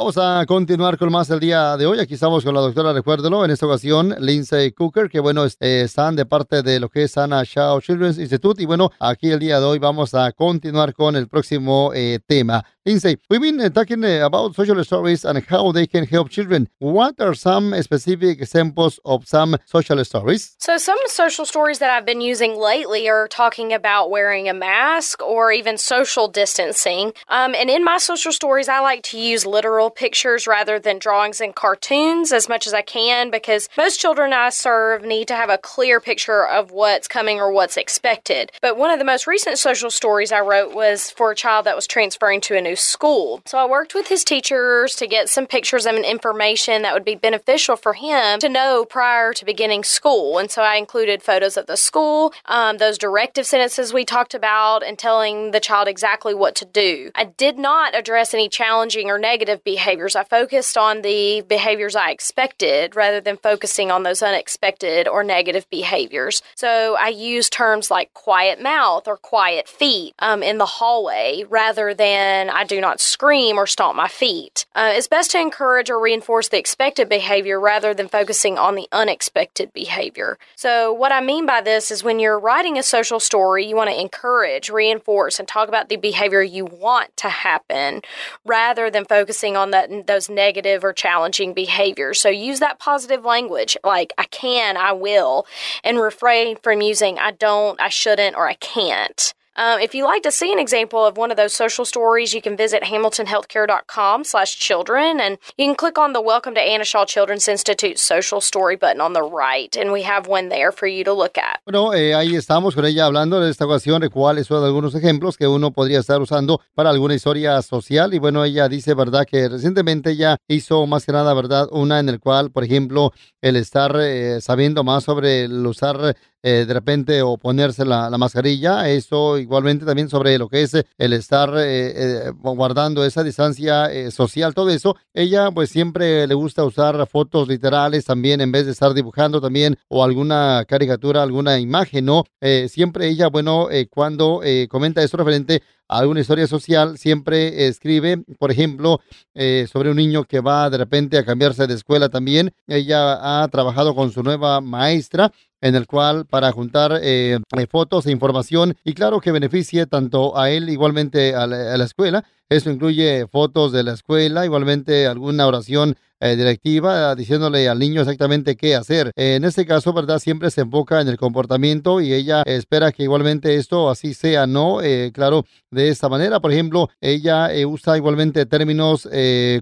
Vamos 0.06 0.20
a 0.20 0.46
continuar 0.46 1.00
con 1.00 1.12
más 1.12 1.32
el 1.32 1.40
día 1.40 1.76
de 1.78 1.88
hoy. 1.88 2.00
Aquí 2.00 2.14
estamos 2.14 2.44
con 2.44 2.54
la 2.54 2.62
doctora, 2.62 2.94
recuérdelo, 2.94 3.44
en 3.44 3.50
esta 3.50 3.66
ocasión, 3.66 4.16
Lindsay 4.20 4.72
Cooker, 4.72 5.10
que 5.10 5.20
bueno, 5.20 5.48
eh, 5.48 5.82
están 5.84 6.16
de 6.16 6.28
parte 6.28 6.62
de 6.62 6.80
lo 6.80 6.90
que 6.90 7.06
es 7.06 7.18
Ana 7.18 7.42
Shaw 7.44 7.82
Children's 7.82 8.20
Institute. 8.20 8.62
Y 8.62 8.68
bueno, 8.68 8.92
aquí 9.00 9.32
el 9.32 9.40
día 9.40 9.60
de 9.60 9.66
hoy 9.66 9.80
vamos 9.80 10.14
a 10.14 10.32
continuar 10.32 10.94
con 10.94 11.16
el 11.16 11.28
próximo 11.28 11.92
eh, 11.96 12.20
tema. 12.28 12.64
Lindsay, 12.88 13.18
we've 13.32 13.42
been 13.42 13.60
uh, 13.60 13.68
talking 13.68 14.06
uh, 14.06 14.24
about 14.24 14.54
social 14.54 14.84
stories 14.84 15.26
and 15.26 15.44
how 15.50 15.72
they 15.72 15.88
can 15.88 16.06
help 16.06 16.30
children. 16.30 16.70
What 16.78 17.20
are 17.20 17.34
some 17.34 17.74
specific 17.82 18.40
examples 18.40 19.00
of 19.04 19.28
some 19.28 19.58
social 19.66 20.06
stories? 20.06 20.56
So, 20.60 20.78
some 20.78 21.00
social 21.08 21.46
stories 21.46 21.80
that 21.80 21.90
I've 21.90 22.06
been 22.06 22.22
using 22.22 22.56
lately 22.56 23.10
are 23.10 23.28
talking 23.28 23.74
about 23.74 24.12
wearing 24.12 24.48
a 24.48 24.54
mask 24.54 25.24
or 25.24 25.52
even 25.52 25.80
social 25.80 26.28
distancing. 26.28 27.14
Um, 27.28 27.56
and 27.56 27.72
in 27.72 27.84
my 27.84 27.98
social 27.98 28.32
stories, 28.32 28.70
I 28.70 28.82
like 28.82 29.02
to 29.06 29.18
use 29.18 29.48
literal 29.48 29.90
pictures 29.96 30.48
rather 30.48 30.80
than 30.80 31.00
drawings 31.00 31.42
and 31.42 31.56
cartoons 31.56 32.32
as 32.32 32.50
much 32.50 32.68
as 32.68 32.74
I 32.74 32.82
can 32.82 33.32
because 33.32 33.70
most 33.78 34.00
children 34.00 34.34
I 34.34 34.50
serve 34.50 35.04
need 35.04 35.28
to 35.30 35.36
have 35.36 35.50
a 35.50 35.58
clear 35.58 36.00
picture 36.00 36.46
of 36.46 36.72
what's 36.72 37.08
coming 37.08 37.40
or 37.40 37.52
what's 37.52 37.78
expected. 37.78 38.52
But 38.62 38.78
one 38.78 38.92
of 38.92 39.00
the 39.00 39.06
most 39.06 39.28
recent 39.28 39.58
social 39.58 39.90
stories 39.90 40.32
I 40.32 40.42
wrote 40.42 40.74
was 40.74 41.12
for 41.12 41.32
a 41.32 41.36
child 41.36 41.66
that 41.66 41.76
was 41.76 41.88
transferring 41.88 42.42
to 42.42 42.58
a 42.58 42.62
new 42.62 42.76
school. 42.76 43.42
So 43.46 43.58
I 43.58 43.66
worked 43.66 43.96
with 43.96 44.08
his 44.08 44.24
teachers 44.24 44.96
to 44.96 45.08
get 45.08 45.30
some 45.30 45.48
pictures 45.48 45.86
and 45.86 46.06
information 46.06 46.82
that 46.82 46.94
would 46.94 47.06
be 47.06 47.16
beneficial 47.16 47.76
for 47.76 47.94
him 47.94 48.40
to 48.40 48.50
know 48.50 48.86
prior 48.86 49.34
to 49.34 49.46
beginning 49.46 49.84
school. 49.84 50.38
And 50.38 50.52
so 50.52 50.62
I 50.62 50.76
included 50.76 51.24
photos 51.24 51.58
of 51.58 51.68
the 51.68 51.78
school, 51.78 52.34
um, 52.46 52.78
those 52.78 52.98
directive 52.98 53.46
sentences 53.46 53.94
we 53.94 54.06
talked 54.06 54.34
about, 54.34 54.84
and 54.84 54.98
telling 54.98 55.52
the 55.52 55.60
child 55.60 55.88
exactly 55.88 56.34
what 56.34 56.56
to 56.56 56.66
do. 56.66 57.12
I 57.16 57.26
did 57.26 57.58
not 57.58 57.96
address 57.96 58.34
any 58.34 58.50
challenging 58.50 59.10
or 59.10 59.18
negative 59.18 59.64
behaviors. 59.86 60.16
I 60.16 60.24
focused 60.24 60.78
on 60.78 61.04
the 61.04 61.42
behaviors 61.42 61.96
I 61.96 62.10
expected 62.10 62.96
rather 62.96 63.22
than 63.22 63.38
focusing 63.38 63.92
on 63.92 64.02
those 64.02 64.24
unexpected 64.24 65.08
or 65.08 65.24
negative 65.24 65.70
behaviors. 65.70 66.42
So 66.56 66.98
I 67.00 67.10
used 67.10 67.54
terms 67.54 67.92
like 67.92 68.12
quiet 68.16 68.60
mouth 68.60 69.08
or 69.08 69.18
quiet 69.18 69.68
feet 69.68 70.16
um, 70.18 70.42
in 70.42 70.58
the 70.58 70.66
hallway 70.66 71.44
rather 71.48 71.94
than 71.94 72.50
I 72.50 72.64
do 72.64 72.82
not 72.82 73.00
scream 73.00 73.60
or 73.60 73.68
stomp 73.68 73.96
my 73.96 74.08
feet. 74.08 74.66
Uh, 74.74 74.92
it's 74.96 75.08
best 75.08 75.30
to 75.32 75.40
encourage 75.40 75.92
or 75.92 76.02
reinforce 76.02 76.50
the 76.50 76.58
expected 76.58 77.08
behavior 77.08 77.60
rather 77.60 77.94
than 77.94 78.08
focusing 78.08 78.58
on 78.58 78.74
the 78.74 78.88
unexpected 78.92 79.72
behavior. 79.72 80.40
So, 80.56 80.92
what 80.92 81.12
I 81.12 81.22
mean 81.22 81.46
by 81.46 81.62
this 81.62 81.92
is 81.92 82.04
when 82.04 82.20
you're 82.20 82.40
writing 82.40 82.80
a 82.80 82.84
social 82.84 83.20
story, 83.20 83.68
you 83.68 83.76
want 83.76 83.92
to 83.92 84.02
encourage, 84.02 84.72
reinforce, 84.72 85.38
and 85.38 85.48
talk 85.48 85.70
about 85.70 85.90
the 85.90 85.98
behavior 85.98 86.42
you 86.42 86.66
want 86.66 87.16
to 87.18 87.30
happen 87.30 88.02
rather 88.46 88.90
than 88.90 89.06
focusing 89.06 89.56
on 89.56 89.75
that, 89.76 90.08
those 90.08 90.30
negative 90.30 90.84
or 90.84 90.94
challenging 90.94 91.54
behaviors. 91.54 92.22
So, 92.22 92.30
use 92.30 92.60
that 92.60 92.80
positive 92.80 93.26
language 93.26 93.78
like 93.84 94.14
I 94.18 94.24
can, 94.26 94.78
I 94.78 94.94
will, 94.94 95.46
and 95.84 96.00
refrain 96.00 96.58
from 96.58 96.82
using 96.82 97.20
I 97.20 97.32
don't, 97.32 97.80
I 97.82 97.90
shouldn't, 97.90 98.36
or 98.36 98.48
I 98.48 98.54
can't. 98.56 99.34
Um, 99.58 99.80
if 99.80 99.96
you'd 99.96 100.06
like 100.06 100.24
to 100.24 100.32
see 100.32 100.52
an 100.52 100.60
example 100.60 101.06
of 101.06 101.16
one 101.16 101.32
of 101.32 101.38
those 101.38 101.54
social 101.54 101.86
stories, 101.86 102.34
you 102.34 102.42
can 102.42 102.58
visit 102.58 102.84
hamiltonhealthcare.com 102.84 104.26
slash 104.26 104.58
children 104.60 105.22
and 105.22 105.38
you 105.58 105.66
can 105.66 105.76
click 105.76 105.98
on 105.98 106.12
the 106.12 106.20
Welcome 106.20 106.56
to 106.56 106.62
Anna 106.62 106.84
Shaw 106.84 107.06
Children's 107.06 107.48
Institute 107.48 107.98
social 107.98 108.42
story 108.42 108.76
button 108.76 109.00
on 109.00 109.14
the 109.14 109.24
right 109.24 109.74
and 109.78 109.94
we 109.94 110.02
have 110.02 110.28
one 110.28 110.50
there 110.50 110.74
for 110.74 110.88
you 110.88 111.06
to 111.06 111.14
look 111.14 111.38
at. 111.38 111.62
Bueno, 111.66 111.94
eh, 111.94 112.14
ahí 112.14 112.36
estamos 112.36 112.76
con 112.76 112.86
ella 112.86 113.06
hablando 113.06 113.40
de 113.40 113.50
esta 113.50 113.66
ocasión 113.66 114.02
de 114.02 114.10
cuáles 114.10 114.48
son 114.48 114.62
algunos 114.62 114.94
ejemplos 114.94 115.38
que 115.38 115.48
uno 115.48 115.72
podría 115.72 116.00
estar 116.00 116.22
usando 116.22 116.60
para 116.74 116.90
alguna 116.90 117.16
historia 117.16 117.62
social 117.62 118.14
y 118.14 118.20
bueno, 118.20 118.44
ella 118.44 118.68
dice, 118.68 118.94
¿verdad? 118.94 119.26
Que 119.26 119.48
recientemente 119.48 120.12
ella 120.12 120.36
hizo 120.50 120.86
más 120.86 121.06
que 121.06 121.14
nada, 121.14 121.34
¿verdad? 121.34 121.70
Una 121.72 122.00
en 122.00 122.10
el 122.10 122.20
cual, 122.20 122.52
por 122.52 122.66
ejemplo, 122.66 123.14
el 123.42 123.56
estar 123.56 123.96
eh, 124.02 124.42
sabiendo 124.42 124.84
más 124.84 125.06
sobre 125.06 125.46
el 125.46 125.66
usar 125.66 126.16
eh, 126.46 126.66
de 126.68 126.74
repente 126.76 127.24
o 127.24 127.38
ponerse 127.38 127.86
la, 127.86 128.08
la, 128.08 128.20
mascarilla. 128.20 128.88
Eso 128.88 129.40
igualmente 129.40 129.84
también 129.84 130.10
sobre 130.10 130.38
lo 130.38 130.48
que 130.48 130.62
es 130.62 130.76
el 131.00 131.14
estar 131.14 131.50
eh, 131.58 132.28
eh, 132.28 132.32
guardando 132.40 133.04
esa 133.04 133.24
distancia 133.24 133.92
eh, 133.92 134.12
social, 134.12 134.54
todo 134.54 134.70
eso. 134.70 134.96
Ella 135.12 135.50
pues 135.50 135.72
siempre 135.72 136.28
le 136.28 136.36
gusta 136.36 136.64
usar 136.64 137.08
fotos 137.08 137.48
literales 137.48 138.06
también 138.06 138.42
en 138.42 138.52
vez 138.52 138.68
de 138.68 138.74
estar 138.74 138.94
dibujando 138.94 139.42
también 139.42 139.76
o 139.88 140.04
alguna 140.04 140.66
caricatura, 140.68 141.24
alguna 141.24 141.58
imagen, 141.58 142.06
¿no? 142.06 142.26
Eh, 142.42 142.68
siempre 142.70 143.08
ella, 143.08 143.28
bueno, 143.30 143.72
eh, 143.72 143.88
cuando 143.90 144.42
comenta 144.70 145.02
esto 145.02 145.18
referente 145.18 145.64
alguna 145.88 146.22
historia 146.22 146.48
social, 146.48 146.98
siempre 146.98 147.68
escribe, 147.68 148.24
por 148.40 148.52
ejemplo, 148.52 149.02
eh, 149.34 149.68
sobre 149.72 149.92
un 149.92 149.98
niño 149.98 150.24
que 150.24 150.40
va 150.40 150.70
de 150.70 150.78
repente 150.78 151.18
a 151.18 151.26
cambiarse 151.26 151.68
de 151.68 151.74
escuela 151.74 152.10
también. 152.10 152.54
Ella 152.68 153.44
ha 153.44 153.48
trabajado 153.50 153.96
con 153.96 154.12
su 154.12 154.24
nueva 154.24 154.62
maestra 154.62 155.32
en 155.62 155.76
el 155.76 155.88
cual 155.88 156.26
para 156.26 156.52
juntar 156.52 157.00
eh, 157.02 157.40
fotos 157.70 158.06
e 158.06 158.12
información 158.12 158.76
y 158.84 158.94
claro 158.94 159.20
que 159.20 159.32
beneficie 159.32 159.88
tanto 159.88 160.38
a 160.38 160.52
él 160.52 160.70
igualmente 160.70 161.34
a 161.34 161.48
la, 161.48 161.74
a 161.74 161.78
la 161.78 161.84
escuela. 161.86 162.24
Eso 162.50 162.70
incluye 162.70 163.26
fotos 163.28 163.72
de 163.72 163.84
la 163.84 163.94
escuela, 163.94 164.46
igualmente 164.46 165.08
alguna 165.08 165.48
oración 165.48 165.96
eh, 166.20 166.36
directiva 166.36 167.12
eh, 167.12 167.16
diciéndole 167.16 167.68
al 167.68 167.80
niño 167.80 168.02
exactamente 168.02 168.56
qué 168.56 168.76
hacer. 168.76 169.12
Eh, 169.16 169.36
en 169.36 169.44
este 169.44 169.66
caso, 169.66 169.94
¿verdad? 169.94 170.20
Siempre 170.20 170.52
se 170.52 170.62
enfoca 170.62 171.02
en 171.02 171.08
el 171.08 171.18
comportamiento 171.18 172.02
y 172.02 172.14
ella 172.14 172.44
espera 172.46 172.92
que 172.92 173.04
igualmente 173.04 173.56
esto 173.56 173.90
así 173.90 174.14
sea, 174.14 174.48
¿no? 174.48 174.82
Eh, 174.82 175.12
claro, 175.14 175.46
de 175.72 175.90
esta 175.90 176.10
manera, 176.10 176.40
por 176.40 176.52
ejemplo, 176.52 176.90
ella 177.02 177.54
eh, 177.54 177.66
usa 177.66 177.98
igualmente 177.98 178.46
términos 178.46 179.08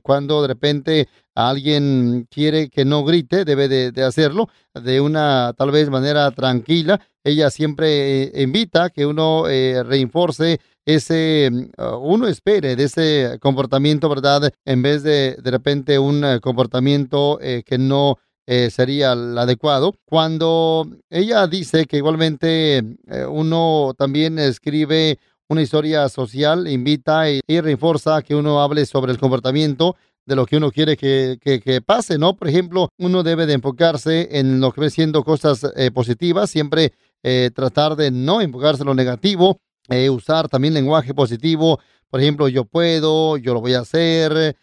cuando 0.02 0.42
de 0.42 0.48
repente 0.48 1.08
alguien 1.36 2.28
quiere 2.30 2.70
que 2.70 2.86
no 2.86 3.04
grite, 3.04 3.46
debe 3.46 3.68
de, 3.68 4.04
hacerlo 4.04 4.50
de 4.74 5.02
una 5.02 5.54
tal 5.58 5.72
vez 5.72 5.90
manera 5.90 6.30
tranquila. 6.32 7.00
Ella 7.24 7.50
siempre 7.50 8.24
eh, 8.24 8.44
invita 8.44 8.90
que 8.90 9.06
uno 9.06 9.48
eh, 9.48 9.82
reinforce 9.84 10.60
ese, 10.86 11.50
uh, 11.78 11.96
uno 11.98 12.28
espere 12.28 12.76
de 12.76 12.84
ese 12.84 13.38
comportamiento, 13.40 14.10
¿verdad? 14.10 14.52
En 14.66 14.82
vez 14.82 15.04
de 15.04 15.38
de 15.42 15.52
repente 15.52 15.98
un 15.98 16.24
uh, 16.24 16.40
comportamiento 16.42 17.40
eh, 17.42 17.64
que 17.66 17.78
no 17.78 18.18
eh, 18.46 18.70
sería 18.70 19.14
el 19.14 19.38
adecuado. 19.38 19.94
Cuando 20.06 20.86
ella 21.10 21.48
dice 21.48 21.86
que 21.86 21.98
igualmente 21.98 22.78
eh, 22.78 23.26
uno 23.30 23.94
también 23.98 24.38
escribe 24.40 25.20
una 25.48 25.62
historia 25.62 26.10
social, 26.10 26.68
invita 26.68 27.30
y, 27.30 27.40
y 27.48 27.62
refuerza 27.62 28.22
que 28.22 28.36
uno 28.36 28.62
hable 28.62 28.86
sobre 28.86 29.14
el 29.14 29.20
comportamiento 29.20 29.96
de 30.26 30.36
lo 30.36 30.46
que 30.46 30.58
uno 30.58 30.72
quiere 30.72 30.96
que, 30.98 31.38
que, 31.42 31.82
pase, 31.82 32.18
¿no? 32.18 32.36
Por 32.36 32.48
ejemplo, 32.48 32.90
uno 32.98 33.24
debe 33.24 33.46
de 33.46 33.54
enfocarse 33.54 34.40
en 34.40 34.60
lo 34.60 34.72
que 34.72 34.82
ve 34.82 34.90
siendo 34.90 35.24
cosas 35.24 35.66
eh, 35.76 35.92
positivas, 35.92 36.50
siempre 36.50 36.94
eh, 37.24 37.52
tratar 37.54 37.96
de 37.96 38.12
no 38.12 38.42
enfocarse 38.42 38.84
en 38.84 38.88
lo 38.88 38.96
negativo, 38.96 39.60
eh, 39.90 40.10
usar 40.10 40.48
también 40.48 40.74
lenguaje 40.74 41.14
positivo, 41.14 41.80
por 42.10 42.22
ejemplo, 42.22 42.48
yo 42.48 42.66
puedo, 42.66 43.38
yo 43.38 43.54
lo 43.54 43.62
voy 43.62 43.74
a 43.74 43.80
hacer, 43.80 44.56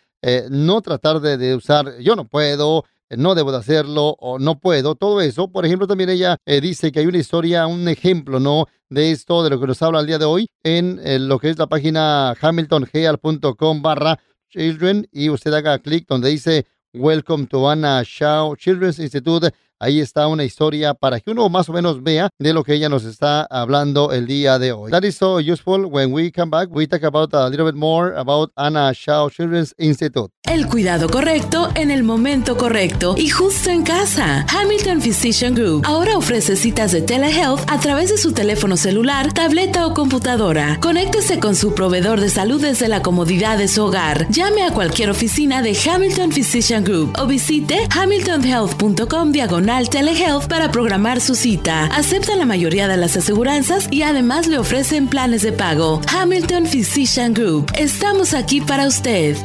no 0.50 0.82
tratar 0.82 1.20
de, 1.20 1.54
usar 1.54 1.98
yo 1.98 2.14
no 2.14 2.28
puedo, 2.28 2.84
no 3.08 3.34
debo 3.34 3.50
de 3.50 3.58
hacerlo 3.58 4.14
o 4.20 4.38
no 4.38 4.60
puedo, 4.60 4.94
todo 4.94 5.20
eso. 5.20 5.48
Por 5.48 5.66
ejemplo, 5.66 5.88
también 5.88 6.10
ella 6.10 6.36
dice 6.46 6.92
que 6.92 7.00
hay 7.00 7.06
una 7.06 7.18
historia, 7.18 7.66
un 7.66 7.88
ejemplo, 7.88 8.38
¿no? 8.38 8.66
De 8.88 9.10
esto, 9.10 9.42
de 9.42 9.50
lo 9.50 9.58
que 9.58 9.66
nos 9.66 9.82
habla 9.82 9.98
el 9.98 10.06
día 10.06 10.18
de 10.18 10.26
hoy, 10.26 10.48
en, 10.62 11.00
en 11.02 11.26
lo 11.26 11.40
que 11.40 11.50
es 11.50 11.58
la 11.58 11.66
página 11.66 12.36
hamiltongeal.com 12.40 13.82
barra 13.82 14.20
children 14.50 15.08
y 15.12 15.30
usted 15.30 15.54
haga 15.54 15.78
clic 15.78 16.06
donde 16.08 16.28
dice 16.28 16.66
Welcome 16.92 17.46
to 17.46 17.70
Anna 17.70 18.02
Shaw 18.04 18.56
Children's 18.56 18.98
Institute. 18.98 19.54
Ahí 19.82 19.98
está 19.98 20.26
una 20.26 20.44
historia 20.44 20.92
para 20.92 21.20
que 21.20 21.30
uno 21.30 21.48
más 21.48 21.70
o 21.70 21.72
menos 21.72 22.02
vea 22.02 22.28
de 22.38 22.52
lo 22.52 22.64
que 22.64 22.74
ella 22.74 22.90
nos 22.90 23.06
está 23.06 23.44
hablando 23.44 24.12
el 24.12 24.26
día 24.26 24.58
de 24.58 24.72
hoy. 24.72 24.90
That 24.90 25.04
is 25.04 25.16
so 25.16 25.38
useful. 25.38 25.86
When 25.86 26.12
we 26.12 26.30
come 26.30 26.50
back, 26.50 26.68
we 26.70 26.86
talk 26.86 27.02
about 27.02 27.32
a 27.32 27.48
little 27.48 27.64
bit 27.64 27.76
more 27.76 28.14
about 28.14 28.52
Anna 28.56 28.92
Shaw 28.92 29.30
Children's 29.30 29.74
Institute. 29.78 30.30
El 30.44 30.66
cuidado 30.66 31.08
correcto 31.08 31.70
en 31.76 31.90
el 31.90 32.02
momento 32.02 32.58
correcto 32.58 33.14
y 33.16 33.30
justo 33.30 33.70
en 33.70 33.82
casa. 33.82 34.44
Hamilton 34.54 35.00
Physician 35.00 35.54
Group 35.54 35.84
ahora 35.86 36.18
ofrece 36.18 36.56
citas 36.56 36.92
de 36.92 37.00
telehealth 37.00 37.60
a 37.70 37.80
través 37.80 38.10
de 38.10 38.18
su 38.18 38.32
teléfono 38.32 38.76
celular, 38.76 39.32
tableta 39.32 39.86
o 39.86 39.94
computadora. 39.94 40.78
Conéctese 40.82 41.40
con 41.40 41.56
su 41.56 41.74
proveedor 41.74 42.20
de 42.20 42.28
salud 42.28 42.60
desde 42.60 42.88
la 42.88 43.00
comodidad 43.00 43.56
de 43.56 43.68
su 43.68 43.82
hogar. 43.82 44.28
Llame 44.28 44.62
a 44.62 44.74
cualquier 44.74 45.08
oficina 45.08 45.62
de 45.62 45.74
Hamilton 45.74 46.32
Physician 46.32 46.84
Group 46.84 47.14
o 47.18 47.26
visite 47.26 47.88
hamiltonhealth.com 47.96 49.32
diagonal 49.32 49.69
Telehealth 49.70 50.48
para 50.48 50.72
programar 50.72 51.20
su 51.20 51.36
cita. 51.36 51.86
Aceptan 51.86 52.40
la 52.40 52.44
mayoría 52.44 52.88
de 52.88 52.96
las 52.96 53.16
aseguranzas 53.16 53.86
y 53.90 54.02
además 54.02 54.48
le 54.48 54.58
ofrecen 54.58 55.06
planes 55.06 55.42
de 55.42 55.52
pago. 55.52 56.00
Hamilton 56.12 56.66
Physician 56.66 57.32
Group. 57.32 57.70
Estamos 57.78 58.34
aquí 58.34 58.60
para 58.60 58.88
usted. 58.88 59.36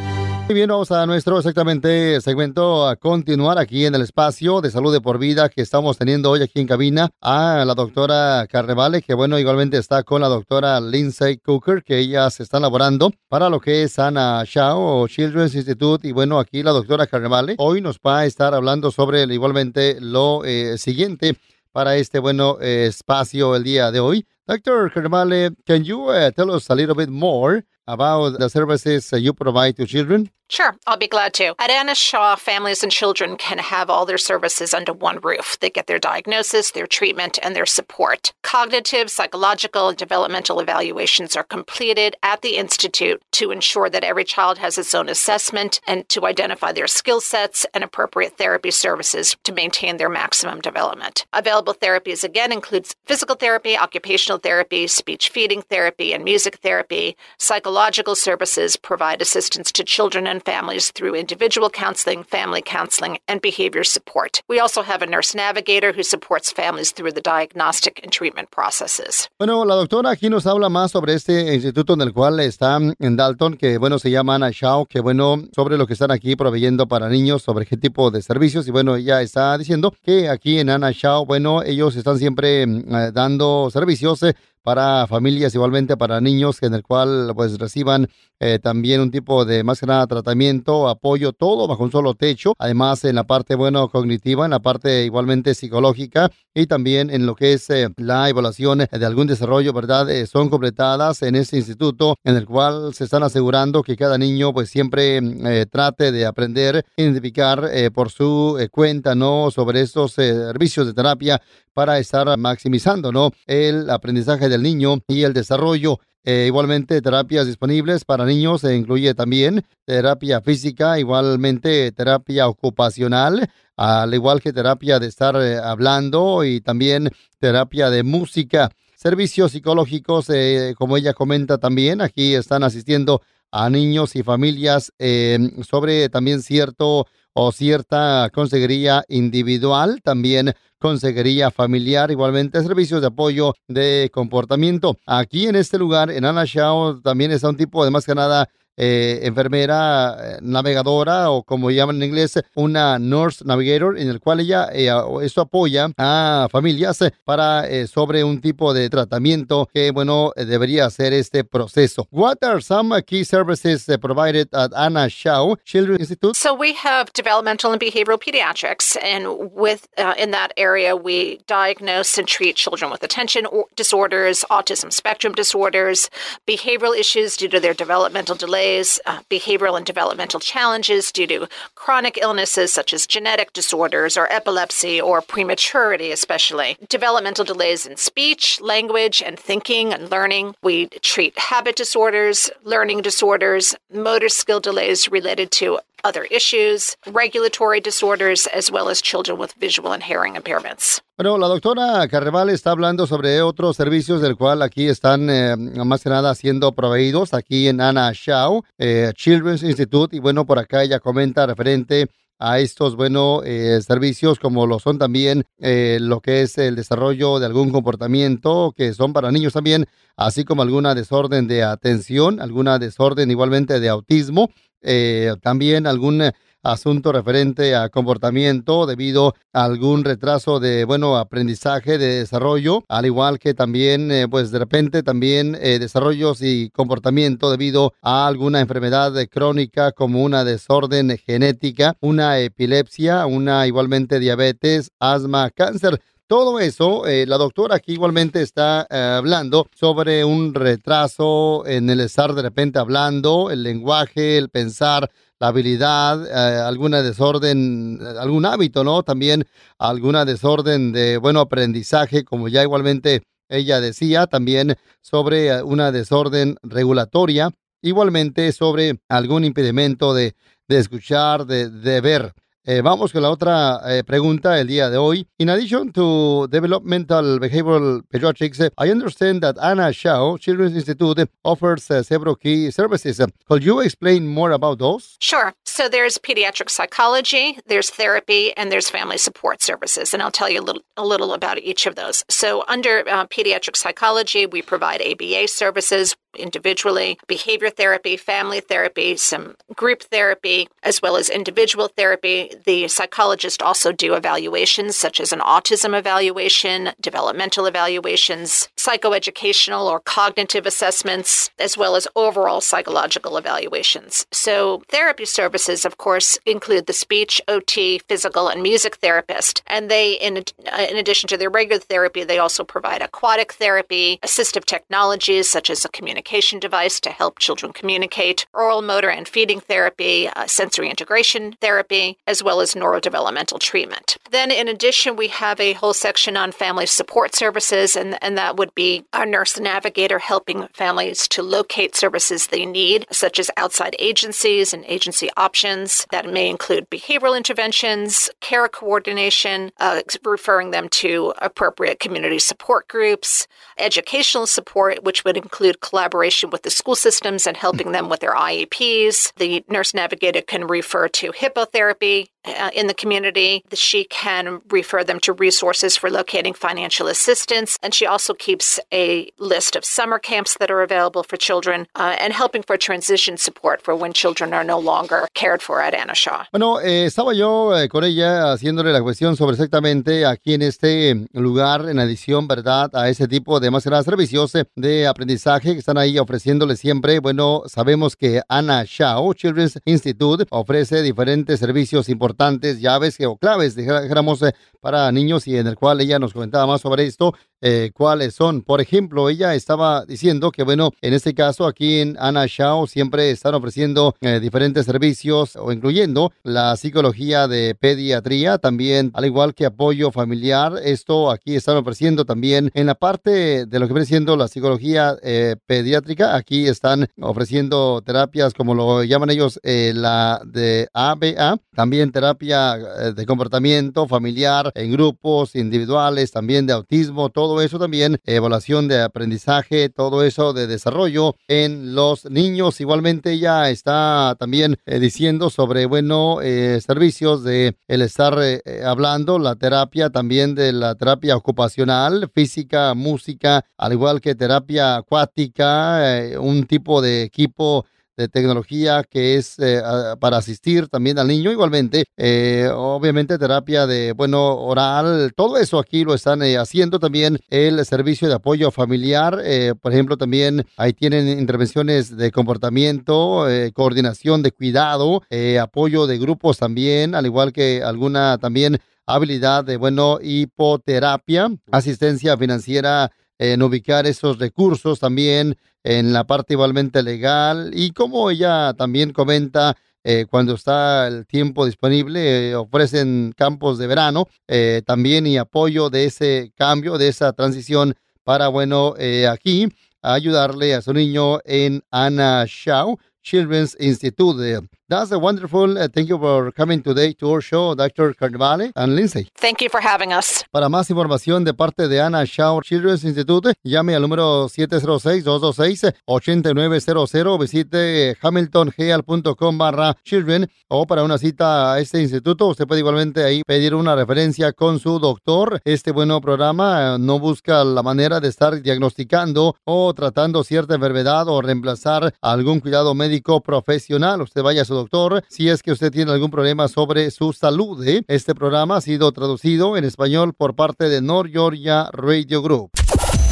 Muy 0.48 0.54
bien, 0.54 0.70
vamos 0.70 0.92
a 0.92 1.08
nuestro 1.08 1.40
exactamente 1.40 2.22
segmento 2.22 2.88
a 2.88 2.98
continuar 2.98 3.58
aquí 3.58 3.88
en 3.88 3.96
el 3.96 4.04
espacio 4.04 4.62
de 4.62 4.70
salud 4.70 4.94
de 4.94 5.02
por 5.02 5.18
vida 5.18 5.50
que 5.50 5.64
estamos 5.64 5.98
teniendo 5.98 6.30
hoy 6.30 6.44
aquí 6.44 6.60
en 6.60 6.68
cabina 6.68 7.10
a 7.20 7.64
la 7.66 7.74
doctora 7.74 8.46
Carnevale, 8.48 9.02
que 9.02 9.16
bueno, 9.16 9.40
igualmente 9.40 9.78
está 9.78 10.04
con 10.04 10.22
la 10.22 10.28
doctora 10.28 10.80
Lindsay 10.80 11.38
Cooker, 11.38 11.82
que 11.84 11.98
ellas 11.98 12.40
están 12.40 12.62
laborando 12.62 13.12
para 13.28 13.50
lo 13.50 13.60
que 13.60 13.82
es 13.82 13.98
Ana 13.98 14.44
Shaw 14.46 14.80
o 14.80 15.08
Children's 15.08 15.56
Institute. 15.56 16.08
Y 16.08 16.12
bueno, 16.12 16.38
aquí 16.38 16.62
la 16.62 16.72
doctora 16.72 17.08
Carnevale 17.08 17.56
hoy 17.58 17.82
nos 17.82 17.98
va 17.98 18.20
a 18.20 18.26
estar 18.28 18.54
hablando 18.54 18.92
sobre 18.92 19.24
igualmente 19.24 19.98
lo 20.00 20.46
eh, 20.46 20.78
siguiente 20.78 21.38
para 21.72 21.96
este 21.96 22.20
bueno 22.20 22.60
eh, 22.62 22.86
espacio 22.86 23.56
el 23.56 23.64
día 23.64 23.90
de 23.90 24.00
hoy. 24.00 24.28
Dr. 24.46 24.92
Carnevale, 24.94 25.56
can 25.66 25.84
you 25.84 26.12
uh, 26.12 26.32
tell 26.32 26.52
us 26.52 26.70
a 26.70 26.76
little 26.76 26.94
bit 26.94 27.10
more 27.10 27.66
about 27.88 28.40
the 28.40 28.50
services 28.50 29.12
you 29.14 29.34
provide 29.34 29.78
to 29.78 29.86
children? 29.86 30.30
Sure, 30.48 30.76
I'll 30.86 30.98
be 30.98 31.08
glad 31.08 31.34
to. 31.36 31.56
At 31.58 31.72
Anna 31.72 31.96
Shaw, 31.96 32.36
families 32.36 32.84
and 32.84 32.92
children 32.92 33.36
can 33.36 33.58
have 33.58 33.90
all 33.90 34.06
their 34.06 34.20
services 34.20 34.76
under 34.76 34.94
one 34.94 35.20
roof. 35.22 35.58
They 35.60 35.72
get 35.72 35.88
their 35.88 35.98
diagnosis, 35.98 36.70
their 36.70 36.86
treatment, 36.86 37.40
and 37.42 37.56
their 37.56 37.66
support. 37.66 38.32
Cognitive, 38.44 39.10
psychological, 39.10 39.90
and 39.90 39.98
developmental 39.98 40.60
evaluations 40.60 41.36
are 41.36 41.44
completed 41.44 42.16
at 42.22 42.44
the 42.44 42.58
Institute 42.58 43.24
to 43.32 43.50
ensure 43.50 43.90
that 43.90 44.04
every 44.04 44.24
child 44.24 44.60
has 44.60 44.78
its 44.78 44.94
own 44.94 45.10
assessment 45.10 45.82
and 45.88 46.08
to 46.10 46.28
identify 46.28 46.72
their 46.72 46.86
skill 46.86 47.22
sets 47.22 47.66
and 47.74 47.84
appropriate 47.84 48.38
therapy 48.38 48.70
services 48.70 49.36
to 49.46 49.52
maintain 49.52 49.98
their 49.98 50.10
maximum 50.10 50.62
development. 50.62 51.26
Available 51.34 51.74
therapies 51.74 52.24
again 52.24 52.52
includes 52.52 52.96
physical 53.06 53.36
therapy, 53.36 53.76
occupational 53.76 54.38
therapy, 54.38 54.86
speech 54.86 55.30
feeding 55.30 55.64
therapy, 55.64 56.14
and 56.14 56.24
music 56.24 56.58
therapy. 56.58 57.18
Psychological 57.40 57.75
services 58.16 58.78
provide 58.78 59.22
assistance 59.22 59.72
to 59.72 59.84
children 59.84 60.28
and 60.28 60.42
families 60.44 60.92
through 60.92 61.16
individual 61.16 61.70
counseling, 61.70 62.24
family 62.24 62.62
counseling, 62.62 63.18
and 63.28 63.42
behavior 63.42 63.84
support. 63.84 64.42
We 64.48 64.60
also 64.60 64.82
have 64.82 65.02
a 65.02 65.06
nurse 65.06 65.36
navigator 65.36 65.94
who 65.94 66.04
supports 66.04 66.52
families 66.52 66.92
through 66.92 67.12
the 67.12 67.22
diagnostic 67.22 68.00
and 68.04 68.12
treatment 68.12 68.52
processes. 68.52 69.30
Bueno, 69.40 69.66
la 69.66 69.76
doctora 69.76 70.12
aquí 70.12 70.30
nos 70.30 70.46
habla 70.46 70.70
más 70.70 70.92
sobre 70.92 71.14
este 71.14 71.54
instituto 71.54 71.94
en 71.94 72.02
el 72.02 72.14
cual 72.14 72.40
está 72.40 72.78
en 73.00 73.16
Dalton, 73.16 73.58
que 73.58 73.78
bueno, 73.78 74.00
se 74.00 74.10
llama 74.10 74.36
Ana 74.36 74.52
Shaw, 74.52 74.86
que 74.86 75.02
bueno, 75.02 75.38
sobre 75.56 75.78
lo 75.78 75.86
que 75.86 75.94
están 75.94 76.12
aquí 76.12 76.36
proveyendo 76.36 76.88
para 76.88 77.10
niños, 77.10 77.44
sobre 77.44 77.66
qué 77.66 77.78
tipo 77.78 78.12
de 78.12 78.22
servicios. 78.22 78.68
Y 78.68 78.72
bueno, 78.72 78.96
ella 78.96 79.22
está 79.22 79.58
diciendo 79.58 79.94
que 80.04 80.30
aquí 80.30 80.60
en 80.60 80.70
Ana 80.70 80.92
Shaw, 80.92 81.26
bueno, 81.26 81.64
ellos 81.64 81.96
están 81.96 82.18
siempre 82.18 82.66
mm, 82.66 82.96
eh, 82.96 83.12
dando 83.12 83.70
servicios 83.72 84.24
eh, 84.24 84.36
para 84.66 85.06
familias, 85.06 85.54
igualmente 85.54 85.96
para 85.96 86.20
niños, 86.20 86.64
en 86.64 86.74
el 86.74 86.82
cual 86.82 87.32
pues 87.36 87.60
reciban 87.60 88.08
eh, 88.40 88.60
también 88.60 89.00
un 89.00 89.12
tipo 89.12 89.46
de 89.46 89.64
más 89.64 89.80
que 89.80 89.86
nada 89.86 90.08
tratamiento, 90.08 90.90
apoyo, 90.90 91.32
todo 91.34 91.68
bajo 91.68 91.84
un 91.84 91.92
solo 91.92 92.16
techo. 92.16 92.54
Además, 92.58 93.06
en 93.06 93.16
la 93.16 93.26
parte, 93.26 93.54
bueno, 93.54 93.88
cognitiva, 93.90 94.44
en 94.44 94.52
la 94.52 94.60
parte 94.60 95.06
igualmente 95.06 95.54
psicológica 95.54 96.32
y 96.54 96.66
también 96.66 97.12
en 97.12 97.28
lo 97.28 97.36
que 97.36 97.54
es 97.54 97.70
eh, 97.70 97.90
la 97.98 98.28
evaluación 98.28 98.80
de 98.80 99.06
algún 99.06 99.28
desarrollo, 99.28 99.72
¿verdad? 99.72 100.10
Eh, 100.10 100.26
son 100.26 100.50
completadas 100.50 101.22
en 101.22 101.36
este 101.36 101.58
instituto 101.58 102.18
en 102.24 102.36
el 102.36 102.46
cual 102.46 102.94
se 102.96 103.04
están 103.04 103.22
asegurando 103.22 103.84
que 103.84 103.96
cada 103.96 104.18
niño 104.18 104.52
pues 104.52 104.70
siempre 104.70 105.18
eh, 105.18 105.66
trate 105.70 106.12
de 106.12 106.26
aprender, 106.26 106.84
identificar 106.98 107.70
por 107.94 108.10
su 108.10 108.58
cuenta, 108.72 109.14
¿no? 109.14 109.52
Sobre 109.52 109.82
estos 109.82 110.14
servicios 110.14 110.88
de 110.88 110.94
terapia 110.94 111.40
para 111.76 112.00
estar 112.00 112.36
maximizando, 112.38 113.12
¿no? 113.12 113.32
El 113.46 113.90
aprendizaje 113.90 114.48
del 114.48 114.64
niño 114.64 115.02
y 115.08 115.24
el 115.24 115.34
desarrollo. 115.34 116.00
Eh, 116.24 116.46
igualmente, 116.48 117.02
terapias 117.02 117.46
disponibles 117.46 118.06
para 118.06 118.26
niños 118.26 118.62
se 118.62 118.76
incluye 118.76 119.14
también 119.14 119.64
terapia 119.84 120.42
física, 120.42 120.98
igualmente 120.98 121.92
terapia 121.92 122.48
ocupacional, 122.48 123.48
al 123.76 124.14
igual 124.14 124.42
que 124.42 124.54
terapia 124.54 125.00
de 125.00 125.08
estar 125.08 125.36
eh, 125.36 125.58
hablando 125.58 126.44
y 126.46 126.62
también 126.62 127.12
terapia 127.40 127.90
de 127.90 128.04
música. 128.04 128.72
Servicios 128.96 129.52
psicológicos, 129.52 130.30
eh, 130.30 130.74
como 130.78 130.96
ella 130.96 131.14
comenta 131.14 131.58
también, 131.58 132.02
aquí 132.02 132.34
están 132.34 132.64
asistiendo 132.64 133.22
a 133.52 133.70
niños 133.70 134.16
y 134.16 134.24
familias 134.24 134.94
eh, 134.98 135.38
sobre 135.68 136.10
también 136.10 136.42
cierto 136.42 137.06
o 137.38 137.52
cierta 137.52 138.30
consejería 138.34 139.04
individual, 139.10 140.02
también 140.02 140.54
consejería 140.80 141.52
familiar, 141.52 142.10
igualmente 142.10 142.62
servicios 142.64 143.02
de 143.02 143.08
apoyo 143.08 143.54
de 143.68 144.10
comportamiento. 144.14 144.98
Aquí 145.06 145.48
en 145.48 145.58
este 145.58 145.78
lugar, 145.78 146.10
en 146.10 146.24
Anashao, 146.24 147.02
también 147.02 147.32
está 147.32 147.50
un 147.50 147.58
tipo 147.58 147.84
de 147.84 147.92
más 147.92 148.06
que 148.06 148.16
nada 148.16 148.50
eh, 148.78 149.22
enfermera 149.24 150.18
eh, 150.20 150.38
navegadora 150.42 151.32
o 151.32 151.44
como 151.44 151.72
llaman 151.72 151.98
en 151.98 152.10
inglés 152.10 152.40
una 152.56 153.00
nurse 153.00 153.44
navigator 153.46 153.98
en 153.98 154.10
el 154.10 154.20
cual 154.20 154.40
ella 154.42 154.70
eh, 154.74 154.90
esto 155.24 155.42
apoya 155.42 155.90
a 155.98 156.48
familias 156.52 157.00
para 157.24 157.68
eh, 157.68 157.88
sobre 157.88 158.24
un 158.24 158.42
tipo 158.42 158.74
de 158.74 158.90
tratamiento 158.90 159.70
que 159.74 159.92
bueno 159.92 160.32
debería 160.36 160.90
ser 160.90 161.14
este 161.14 161.44
proceso. 161.44 162.08
What 162.12 162.44
are 162.44 162.62
some 162.62 163.02
key 163.04 163.24
services 163.24 163.86
provided 164.02 164.50
at 164.54 164.72
Anna 164.76 165.10
Shaw 165.10 165.56
Children's 165.64 166.00
Institute? 166.02 166.36
So 166.36 166.54
we 166.54 166.74
have 166.74 167.12
developmental 167.14 167.72
and 167.72 167.82
behavioral 167.82 168.20
pediatrics, 168.20 168.98
and 169.02 169.52
with 169.54 169.88
uh, 169.98 170.14
in 170.18 170.32
that 170.32 170.52
area, 170.58 170.96
we 170.96 171.40
diagnose 171.48 172.18
and 172.18 172.28
treat 172.28 172.56
children 172.56 172.92
with 172.92 173.04
attention 173.04 173.46
or- 173.46 173.66
disorders, 173.76 174.44
autism 174.50 174.92
spectrum 174.92 175.34
disorders, 175.34 176.10
behavioral 176.48 176.98
issues 176.98 177.38
due 177.38 177.48
to 177.50 177.60
their 177.60 177.74
developmental 177.74 178.36
delays, 178.66 179.00
uh, 179.06 179.20
behavioral 179.30 179.78
and 179.78 179.86
developmental 179.86 180.40
challenges 180.40 181.12
due 181.12 181.28
to 181.28 181.48
chronic 181.76 182.18
illnesses 182.20 182.74
such 182.74 182.94
as 182.94 183.06
genetic 183.06 183.54
disorders 183.54 184.18
or 184.18 184.32
epilepsy 184.32 185.00
or 185.00 185.22
prematurity, 185.22 186.12
especially 186.12 186.76
developmental 186.90 187.46
delays 187.46 187.86
in 187.86 187.96
speech, 187.96 188.60
language, 188.62 189.22
and 189.22 189.40
thinking 189.40 189.94
and 189.94 190.10
learning. 190.10 190.56
We 190.64 190.88
treat 191.02 191.38
habit 191.38 191.76
disorders, 191.76 192.50
learning 192.64 193.04
disorders, 193.04 193.76
motor 193.94 194.30
skill 194.30 194.60
delays 194.60 195.12
related 195.12 195.52
to 195.60 195.80
other 196.06 196.26
issues, 196.30 196.96
regulatory 197.12 197.82
disorders, 197.82 198.48
as 198.54 198.72
well 198.72 198.88
as 198.90 199.02
children 199.02 199.40
with 199.40 199.54
visual 199.60 199.92
and 199.92 200.04
hearing 200.04 200.36
impairments. 200.36 201.02
Bueno, 201.18 201.38
la 201.38 201.48
doctora 201.48 202.08
Carreval 202.10 202.50
está 202.50 202.72
hablando 202.72 203.08
sobre 203.08 203.42
otros 203.42 203.78
servicios 203.78 204.22
del 204.22 204.36
cual 204.36 204.62
aquí 204.62 204.88
están 204.88 205.30
eh, 205.30 205.56
más 205.58 206.04
que 206.04 206.10
nada 206.10 206.36
siendo 206.36 206.74
proveídos 206.74 207.34
aquí 207.34 207.68
en 207.68 207.82
Anna 207.82 208.12
Shaw, 208.14 208.62
eh, 208.78 209.12
Children's 209.16 209.64
Institute, 209.64 210.16
y 210.16 210.20
bueno, 210.20 210.46
por 210.46 210.60
acá 210.60 210.84
ella 210.84 211.00
comenta 211.00 211.46
referente 211.46 212.08
a 212.40 212.60
estos, 212.60 212.96
bueno, 212.96 213.42
eh, 213.44 213.80
servicios 213.82 214.40
como 214.40 214.68
lo 214.68 214.80
son 214.80 214.98
también 214.98 215.46
eh, 215.60 216.00
lo 216.02 216.20
que 216.22 216.42
es 216.42 216.58
el 216.58 216.76
desarrollo 216.76 217.40
de 217.40 217.46
algún 217.46 217.72
comportamiento 217.72 218.74
que 218.76 218.94
son 218.94 219.14
para 219.14 219.32
niños 219.32 219.54
también, 219.54 219.86
así 220.18 220.44
como 220.44 220.62
alguna 220.62 220.96
desorden 220.96 221.48
de 221.48 221.64
atención, 221.64 222.42
alguna 222.42 222.78
desorden 222.78 223.32
igualmente 223.32 223.80
de 223.80 223.90
autismo, 223.90 224.50
eh, 224.86 225.34
también 225.42 225.88
algún 225.88 226.22
eh, 226.22 226.32
asunto 226.66 227.12
referente 227.12 227.76
a 227.76 227.90
comportamiento 227.90 228.86
debido 228.86 229.36
a 229.54 229.64
algún 229.64 230.04
retraso 230.04 230.60
de, 230.60 230.84
bueno, 230.84 231.18
aprendizaje, 231.18 231.98
de 231.98 232.20
desarrollo, 232.20 232.84
al 232.90 233.06
igual 233.06 233.40
que 233.40 233.54
también, 233.54 234.12
eh, 234.12 234.28
pues 234.28 234.52
de 234.52 234.60
repente 234.60 235.04
también 235.04 235.56
eh, 235.62 235.80
desarrollos 235.80 236.42
y 236.42 236.70
comportamiento 236.72 237.52
debido 237.52 237.94
a 238.02 238.28
alguna 238.28 238.60
enfermedad 238.62 239.14
crónica 239.32 239.92
como 239.92 240.24
una 240.24 240.44
desorden 240.44 241.18
genética, 241.18 241.96
una 242.02 242.40
epilepsia, 242.40 243.26
una 243.28 243.68
igualmente 243.68 244.20
diabetes, 244.20 244.92
asma, 245.00 245.52
cáncer. 245.52 246.02
Todo 246.28 246.60
eso, 246.60 247.06
eh, 247.06 247.28
la 247.28 247.38
doctora 247.38 247.76
aquí 247.76 247.94
igualmente 247.94 248.42
está 248.42 248.88
eh, 248.90 248.98
hablando 248.98 249.68
sobre 249.76 250.26
un 250.26 250.56
retraso 250.56 251.64
en 251.68 251.88
el 251.88 252.00
estar 252.00 252.34
de 252.34 252.42
repente 252.42 252.80
hablando, 252.80 253.52
el 253.52 253.62
lenguaje, 253.62 254.40
el 254.40 254.50
pensar, 254.50 255.12
la 255.40 255.50
habilidad, 255.50 256.26
eh, 256.26 256.62
alguna 256.62 257.04
desorden, 257.04 258.00
eh, 258.02 258.20
algún 258.20 258.48
hábito, 258.48 258.84
¿no? 258.84 259.04
También 259.04 259.46
alguna 259.78 260.26
desorden 260.26 260.94
de, 260.94 261.18
bueno, 261.18 261.42
aprendizaje, 261.42 262.24
como 262.24 262.48
ya 262.48 262.64
igualmente 262.64 263.22
ella 263.48 263.80
decía, 263.80 264.26
también 264.26 264.76
sobre 265.02 265.62
una 265.62 265.92
desorden 265.92 266.56
regulatoria, 266.64 267.52
igualmente 267.84 268.52
sobre 268.52 268.98
algún 269.10 269.44
impedimento 269.44 270.16
de, 270.16 270.34
de 270.68 270.80
escuchar, 270.80 271.46
de, 271.46 271.70
de 271.70 272.02
ver. 272.02 272.34
Eh, 272.68 272.82
vamos 272.82 273.14
con 273.14 273.22
la 273.22 273.30
otra 273.30 273.80
eh, 273.86 274.04
pregunta 274.04 274.60
el 274.60 274.66
día 274.66 274.90
de 274.90 274.98
hoy. 274.98 275.28
In 275.38 275.50
addition 275.50 275.92
to 275.92 276.48
developmental 276.50 277.40
behavioral 277.40 278.02
pediatrics, 278.10 278.72
I 278.80 278.90
understand 278.90 279.42
that 279.42 279.56
Anna 279.62 279.94
Shaw 279.94 280.36
Children's 280.38 280.76
Institute 280.76 281.30
offers 281.44 281.92
uh, 281.92 282.02
several 282.02 282.36
key 282.36 282.72
services. 282.72 283.22
Could 283.48 283.64
you 283.64 283.82
explain 283.82 284.28
more 284.28 284.50
about 284.50 284.80
those? 284.80 285.16
Sure. 285.20 285.54
So 285.64 285.88
there's 285.88 286.18
pediatric 286.18 286.72
psychology, 286.72 287.60
there's 287.68 287.92
therapy, 287.92 288.52
and 288.58 288.72
there's 288.72 288.90
family 288.90 289.20
support 289.20 289.62
services. 289.62 290.12
And 290.12 290.24
I'll 290.24 290.32
tell 290.32 290.50
you 290.50 290.60
a 290.60 290.66
little, 290.66 290.82
a 290.98 291.06
little 291.06 291.34
about 291.36 291.60
each 291.60 291.86
of 291.86 291.94
those. 291.94 292.24
So 292.30 292.64
under 292.68 293.08
uh, 293.08 293.28
pediatric 293.28 293.76
psychology, 293.76 294.48
we 294.48 294.64
provide 294.64 295.04
ABA 295.04 295.50
services 295.50 296.16
individually, 296.38 297.18
behavior 297.28 297.70
therapy, 297.70 298.18
family 298.18 298.60
therapy, 298.60 299.16
some 299.16 299.56
group 299.76 300.04
therapy, 300.04 300.68
as 300.84 301.02
well 301.02 301.16
as 301.16 301.30
individual 301.30 301.88
therapy. 301.88 302.52
The 302.66 302.88
psychologists 302.88 303.64
also 303.64 303.92
do 303.92 304.14
evaluations 304.14 304.96
such 304.96 305.20
as 305.20 305.32
an 305.32 305.40
autism 305.40 305.98
evaluation, 305.98 306.92
developmental 307.00 307.66
evaluations, 307.66 308.70
psychoeducational 308.78 309.90
or 309.90 310.00
cognitive 310.00 310.66
assessments, 310.66 311.50
as 311.60 311.78
well 311.78 311.96
as 311.96 312.08
overall 312.16 312.62
psychological 312.62 313.38
evaluations. 313.38 314.26
So 314.32 314.84
therapy 314.90 315.26
services, 315.26 315.86
of 315.86 315.98
course, 315.98 316.38
include 316.46 316.86
the 316.86 316.94
speech, 316.94 317.42
OT, 317.48 318.00
physical, 318.00 318.48
and 318.48 318.62
music 318.62 318.96
therapist. 318.98 319.64
And 319.68 319.90
they, 319.90 320.14
in, 320.14 320.38
uh, 320.38 320.86
in 320.90 320.98
addition 320.98 321.28
to 321.30 321.38
their 321.38 321.50
regular 321.50 321.80
therapy, 321.80 322.24
they 322.24 322.40
also 322.40 322.64
provide 322.64 323.02
aquatic 323.02 323.54
therapy, 323.54 324.20
assistive 324.24 324.66
technologies 324.66 325.50
such 325.50 325.70
as 325.70 325.86
a 325.86 325.90
communication 325.90 326.25
communication 326.26 326.60
device 326.60 327.00
to 327.00 327.12
help 327.12 327.38
children 327.38 327.72
communicate, 327.72 328.48
oral, 328.54 328.82
motor, 328.82 329.10
and 329.10 329.28
feeding 329.28 329.60
therapy, 329.60 330.28
uh, 330.28 330.48
sensory 330.48 330.90
integration 330.90 331.54
therapy, 331.62 332.18
as 332.26 332.42
well 332.42 332.62
as 332.62 332.74
neurodevelopmental 332.74 333.60
treatment. 333.60 334.18
Then, 334.32 334.50
in 334.50 334.68
addition, 334.68 335.16
we 335.16 335.28
have 335.28 335.60
a 335.60 335.74
whole 335.74 335.94
section 335.94 336.36
on 336.36 336.52
family 336.52 336.88
support 336.88 337.36
services, 337.36 337.96
and, 337.96 338.18
and 338.24 338.38
that 338.38 338.58
would 338.58 338.74
be 338.74 339.06
our 339.14 339.26
nurse 339.26 339.60
navigator 339.60 340.18
helping 340.18 340.68
families 340.74 341.28
to 341.28 341.44
locate 341.44 341.96
services 341.96 342.48
they 342.48 342.66
need, 342.66 343.06
such 343.12 343.40
as 343.40 343.52
outside 343.56 343.96
agencies 344.00 344.74
and 344.74 344.84
agency 344.86 345.30
options. 345.38 346.08
That 346.10 346.28
may 346.28 346.50
include 346.50 346.90
behavioral 346.90 347.38
interventions, 347.38 348.32
care 348.42 348.68
coordination, 348.68 349.72
uh, 349.80 350.02
referring 350.24 350.72
them 350.72 350.90
to 350.90 351.34
appropriate 351.38 352.00
community 352.00 352.40
support 352.40 352.88
groups, 352.88 353.48
educational 353.78 354.48
support, 354.48 355.04
which 355.04 355.24
would 355.24 355.38
include 355.38 355.82
collaboration 355.82 356.50
with 356.50 356.64
the 356.64 356.70
school 356.70 356.96
systems 356.96 357.48
and 357.48 357.58
helping 357.58 357.92
them 357.92 358.10
with 358.10 358.20
their 358.20 358.34
IEPs. 358.34 359.34
The 359.38 359.64
nurse 359.70 359.94
navigator 359.94 360.42
can 360.42 360.66
refer 360.66 361.08
to 361.10 361.32
hippotherapy 361.32 362.28
uh, 362.46 362.70
in 362.74 362.88
the 362.88 362.94
community. 362.94 363.64
She 363.74 364.06
can 364.06 364.62
refer 364.70 365.04
them 365.04 365.20
to 365.22 365.34
resources 365.34 365.98
for 365.98 366.10
locating 366.10 366.54
financial 366.54 367.08
assistance. 367.08 367.78
And 367.82 367.94
she 367.94 368.06
also 368.06 368.34
keeps 368.34 368.80
a 368.92 369.32
list 369.40 369.76
of 369.76 369.84
summer 369.86 370.20
camps 370.20 370.58
that 370.60 370.70
are 370.70 370.82
available 370.82 371.24
for 371.24 371.38
children 371.38 371.88
uh, 371.96 372.16
and 372.20 372.34
helping 372.34 372.64
for 372.64 372.78
transition 372.78 373.38
support 373.38 373.82
for 373.82 373.96
when 373.96 374.14
children 374.14 374.54
are 374.54 374.64
no 374.64 374.80
longer 374.80 375.28
cared 375.34 375.62
for 375.62 375.82
at 375.82 375.94
Anna 375.94 376.16
Shaw. 376.16 376.46
Bueno, 376.52 376.80
eh, 376.80 377.06
estaba 377.06 377.34
yo 377.34 377.76
eh, 377.78 377.88
con 377.90 378.04
ella 378.04 378.54
haciéndole 378.54 378.92
la 378.92 379.02
cuestión 379.02 379.36
sobre 379.36 379.54
exactamente 379.54 380.26
aquí 380.26 380.54
en 380.54 380.62
este 380.62 381.28
lugar, 381.34 381.90
en 381.90 382.00
adición, 382.00 382.48
¿verdad?, 382.48 382.90
a 382.94 383.10
ese 383.10 383.28
tipo 383.28 383.60
de 383.60 383.72
más 383.72 383.84
servicios 383.84 384.54
de 384.76 385.08
aprendizaje 385.08 385.74
que 385.74 385.80
están 385.80 385.98
ahí 385.98 386.18
ofreciéndole 386.18 386.76
siempre. 386.76 387.20
Bueno, 387.20 387.64
sabemos 387.68 388.16
que 388.16 388.42
Anna 388.50 388.84
Shaw 388.86 389.34
Children's 389.34 389.80
Institute 389.86 390.46
ofrece 390.50 391.02
diferentes 391.02 391.60
servicios 391.60 392.10
importantes, 392.10 392.35
llaves 392.80 393.18
o 393.22 393.38
claves, 393.38 393.76
dijéramos, 393.76 394.42
eh, 394.42 394.54
para 394.82 395.12
niños 395.12 395.48
y 395.48 395.58
en 395.58 395.68
el 395.68 395.76
cual 395.76 396.02
ella 396.02 396.20
nos 396.20 396.34
comentaba 396.34 396.68
más 396.68 396.82
sobre 396.82 397.06
esto, 397.06 397.34
eh, 397.68 397.90
cuáles 397.96 398.36
son. 398.36 398.62
Por 398.62 398.80
ejemplo, 398.80 399.28
ella 399.28 399.56
estaba 399.56 400.06
diciendo 400.06 400.52
que, 400.52 400.62
bueno, 400.62 400.92
en 401.02 401.16
este 401.16 401.34
caso 401.34 401.66
aquí 401.66 402.00
en 402.00 402.16
Anna 402.20 402.46
Shaw 402.48 402.86
siempre 402.86 403.32
están 403.32 403.56
ofreciendo 403.56 404.14
eh, 404.22 404.40
diferentes 404.40 404.86
servicios 404.86 405.56
o 405.56 405.72
incluyendo 405.72 406.32
la 406.44 406.78
psicología 406.78 407.48
de 407.48 407.74
pediatría, 407.74 408.60
también 408.60 409.10
al 409.16 409.26
igual 409.26 409.56
que 409.56 409.66
apoyo 409.66 410.12
familiar. 410.12 410.74
Esto 410.84 411.32
aquí 411.32 411.56
están 411.56 411.78
ofreciendo 411.78 412.24
también 412.24 412.70
en 412.76 412.86
la 412.86 412.94
parte 412.94 413.66
de 413.66 413.80
lo 413.80 413.88
que 413.88 413.94
viene 413.94 414.06
siendo 414.06 414.38
la 414.38 414.48
psicología 414.48 415.18
eh, 415.24 415.56
pediátrica. 415.66 416.36
Aquí 416.36 416.68
están 416.68 417.08
ofreciendo 417.20 418.04
terapias 418.04 418.54
como 418.54 418.76
lo 418.76 419.04
llaman 419.04 419.32
ellos 419.32 419.60
la 419.64 420.40
de 420.46 420.88
ABA, 420.94 421.58
también 421.74 422.12
terapia 422.12 422.76
de 422.78 423.26
comportamiento 423.26 424.08
familiar 424.08 424.72
en 424.76 424.92
grupos 424.92 425.56
individuales, 425.56 426.30
también 426.30 426.68
de 426.68 426.74
autismo, 426.74 427.30
todo 427.30 427.55
eso 427.62 427.80
también, 427.80 428.20
evaluación 428.26 428.88
de 428.88 429.02
aprendizaje, 429.02 429.90
todo 429.90 430.24
eso 430.24 430.54
de 430.54 430.68
desarrollo 430.68 431.36
en 431.48 431.96
los 431.96 432.26
niños. 432.26 432.82
Igualmente 432.82 433.32
ella 433.32 433.70
está 433.70 434.36
también 434.40 434.78
eh, 434.86 435.00
diciendo 435.00 435.50
sobre, 435.50 435.86
bueno, 435.86 436.42
eh, 436.42 436.80
servicios 436.86 437.44
de 437.44 437.76
el 437.88 438.02
estar 438.02 438.38
eh, 438.42 438.62
hablando, 438.86 439.40
la 439.40 439.56
terapia 439.56 440.10
también 440.10 440.56
de 440.56 440.74
la 440.74 440.96
terapia 440.96 441.36
ocupacional, 441.36 442.30
física, 442.34 442.94
música, 442.94 443.66
al 443.78 443.94
igual 443.94 444.22
que 444.22 444.36
terapia 444.36 444.98
acuática, 444.98 446.02
un 446.40 446.66
tipo 446.66 447.02
de 447.02 447.24
equipo 447.24 447.86
de 448.18 448.28
tecnología 448.28 449.04
que 449.04 449.36
es 449.36 449.58
eh, 449.60 449.82
para 450.20 450.38
asistir 450.38 450.88
también 450.88 451.20
al 451.20 451.28
niño. 451.28 451.52
Igualmente, 451.52 452.06
eh, 452.18 452.70
obviamente 452.74 453.38
terapia 453.38 453.86
de, 453.88 454.14
bueno, 454.14 454.56
oral, 454.56 455.34
todo 455.36 455.58
eso 455.58 455.80
aquí 455.80 456.04
lo 456.04 456.14
están 456.14 456.42
eh, 456.44 456.58
haciendo 456.58 457.00
también 457.00 457.40
el 457.50 457.84
servicio 457.86 458.28
de 458.28 458.36
apoyo 458.36 458.72
familiar. 458.72 459.42
por 459.82 459.92
ejemplo, 459.92 460.18
también 460.18 460.66
ahí 460.78 460.94
tienen 460.94 461.28
intervenciones 461.28 462.16
de 462.16 462.32
comportamiento, 462.32 463.46
coordinación 463.74 464.42
de 464.42 464.52
cuidado, 464.52 465.22
apoyo 465.62 466.08
de 466.08 466.18
grupos 466.18 466.58
también, 466.58 467.16
al 467.16 467.26
igual 467.26 467.52
que 467.52 467.84
alguna 467.84 468.38
también 468.38 468.80
habilidad 469.06 469.64
de, 469.64 469.78
bueno, 469.78 470.20
hipoterapia, 470.22 471.50
asistencia 471.72 472.38
financiera 472.38 473.12
en 473.38 473.62
ubicar 473.62 474.06
esos 474.06 474.40
recursos 474.40 475.00
también 475.00 475.58
en 475.84 476.14
la 476.14 476.26
parte 476.26 476.54
igualmente 476.54 477.04
legal 477.04 477.72
y 477.74 477.92
como 477.92 478.30
ella 478.30 478.74
también 478.74 479.14
comenta 479.14 479.76
eh, 480.08 480.28
cuando 480.30 480.54
está 480.54 481.08
el 481.08 481.26
tiempo 481.26 481.66
disponible, 481.66 482.52
eh, 482.52 482.56
ofrecen 482.56 483.34
campos 483.36 483.80
de 483.80 483.88
verano 483.88 484.28
eh, 484.48 484.84
también 484.86 485.26
y 485.26 485.38
apoyo 485.38 485.90
de 485.90 486.06
ese 486.06 486.54
cambio, 486.56 487.00
de 487.00 487.08
esa 487.08 487.34
transición 487.34 487.96
para, 488.24 488.48
bueno, 488.50 488.94
aquí 489.30 489.68
ayudarle 490.04 490.76
a 490.76 490.82
su 490.82 490.94
niño 490.94 491.40
en 491.44 491.84
Anna 491.90 492.46
Shaw 492.48 492.98
Children's 493.24 493.76
Institute. 493.80 494.60
That's 494.88 495.12
a 495.12 495.18
wonderful. 495.18 495.80
Uh, 495.80 495.88
thank 495.88 496.10
you 496.10 496.20
for 496.20 496.52
coming 496.52 496.84
today 496.84 497.14
to 497.14 497.32
our 497.32 497.42
show, 497.42 497.74
Dr. 497.74 498.14
Carnivale 498.14 498.72
and 498.76 498.96
Lindsay. 498.96 499.28
Thank 499.34 499.64
you 499.64 499.70
for 499.70 499.82
having 499.82 500.14
us. 500.14 500.44
Para 500.52 500.70
más 500.70 500.92
información 500.92 501.44
de 501.44 501.56
parte 501.56 501.88
de 501.88 502.00
Anna 502.00 502.24
Shaw 502.24 502.62
Children's 502.62 503.04
Institute, 503.04 503.56
llame 503.64 503.96
al 503.96 504.04
número 504.04 504.48
706-226-8900. 504.48 507.40
Visite 507.40 508.16
hamiltongeal.com 508.22 509.58
barra 509.58 509.98
children 510.04 510.48
o 510.68 510.86
para 510.86 511.04
una 511.04 511.18
cita 511.18 511.74
a 511.74 511.80
este 511.80 512.00
instituto, 512.02 512.48
usted 512.48 512.68
puede 512.68 512.82
igualmente 512.82 513.24
ahí 513.24 513.42
pedir 513.44 513.74
una 513.74 513.96
referencia 513.96 514.54
con 514.54 514.78
su 514.80 515.00
doctor. 515.00 515.62
Este 515.66 515.92
bueno 515.92 516.22
programa 516.22 516.96
eh, 516.96 517.00
no 517.00 517.18
busca 517.18 517.64
la 517.64 517.82
manera 517.82 518.20
de 518.20 518.28
estar 518.28 518.62
diagnosticando 518.62 519.56
o 519.64 519.94
tratando 519.96 520.44
cierta 520.44 520.76
enfermedad 520.76 521.28
o 521.28 521.42
reemplazar 521.42 522.14
algún 522.22 522.60
cuidado 522.60 522.94
médico 522.94 523.42
profesional. 523.42 524.22
Usted 524.22 524.44
vaya 524.44 524.62
a 524.62 524.66
su 524.66 524.75
doctor 524.76 525.24
si 525.30 525.50
es 525.50 525.64
que 525.64 525.72
usted 525.72 525.92
tiene 525.92 526.12
algún 526.12 526.32
problema 526.32 526.68
sobre 526.68 527.10
su 527.12 527.34
salud. 527.34 527.86
¿eh? 527.88 528.04
Este 528.08 528.36
programa 528.36 528.78
ha 528.78 528.82
sido 528.82 529.12
traducido 529.12 529.78
en 529.78 529.84
español 529.84 530.34
por 530.34 530.56
parte 530.56 530.90
de 530.90 531.02
North 531.02 531.32
Georgia 531.32 531.90
Radio 531.92 532.42
Group. 532.42 532.72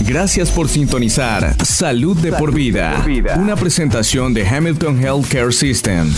Gracias 0.06 0.51
por 0.51 0.67
sintonizar 0.67 1.56
Salud 1.63 2.17
de, 2.17 2.34
por, 2.34 2.53
vida, 2.53 3.06
una 3.38 3.56
presentación 3.56 4.34
de 4.34 4.45
Hamilton 4.45 4.99
Healthcare 5.01 5.53
System. 5.53 6.12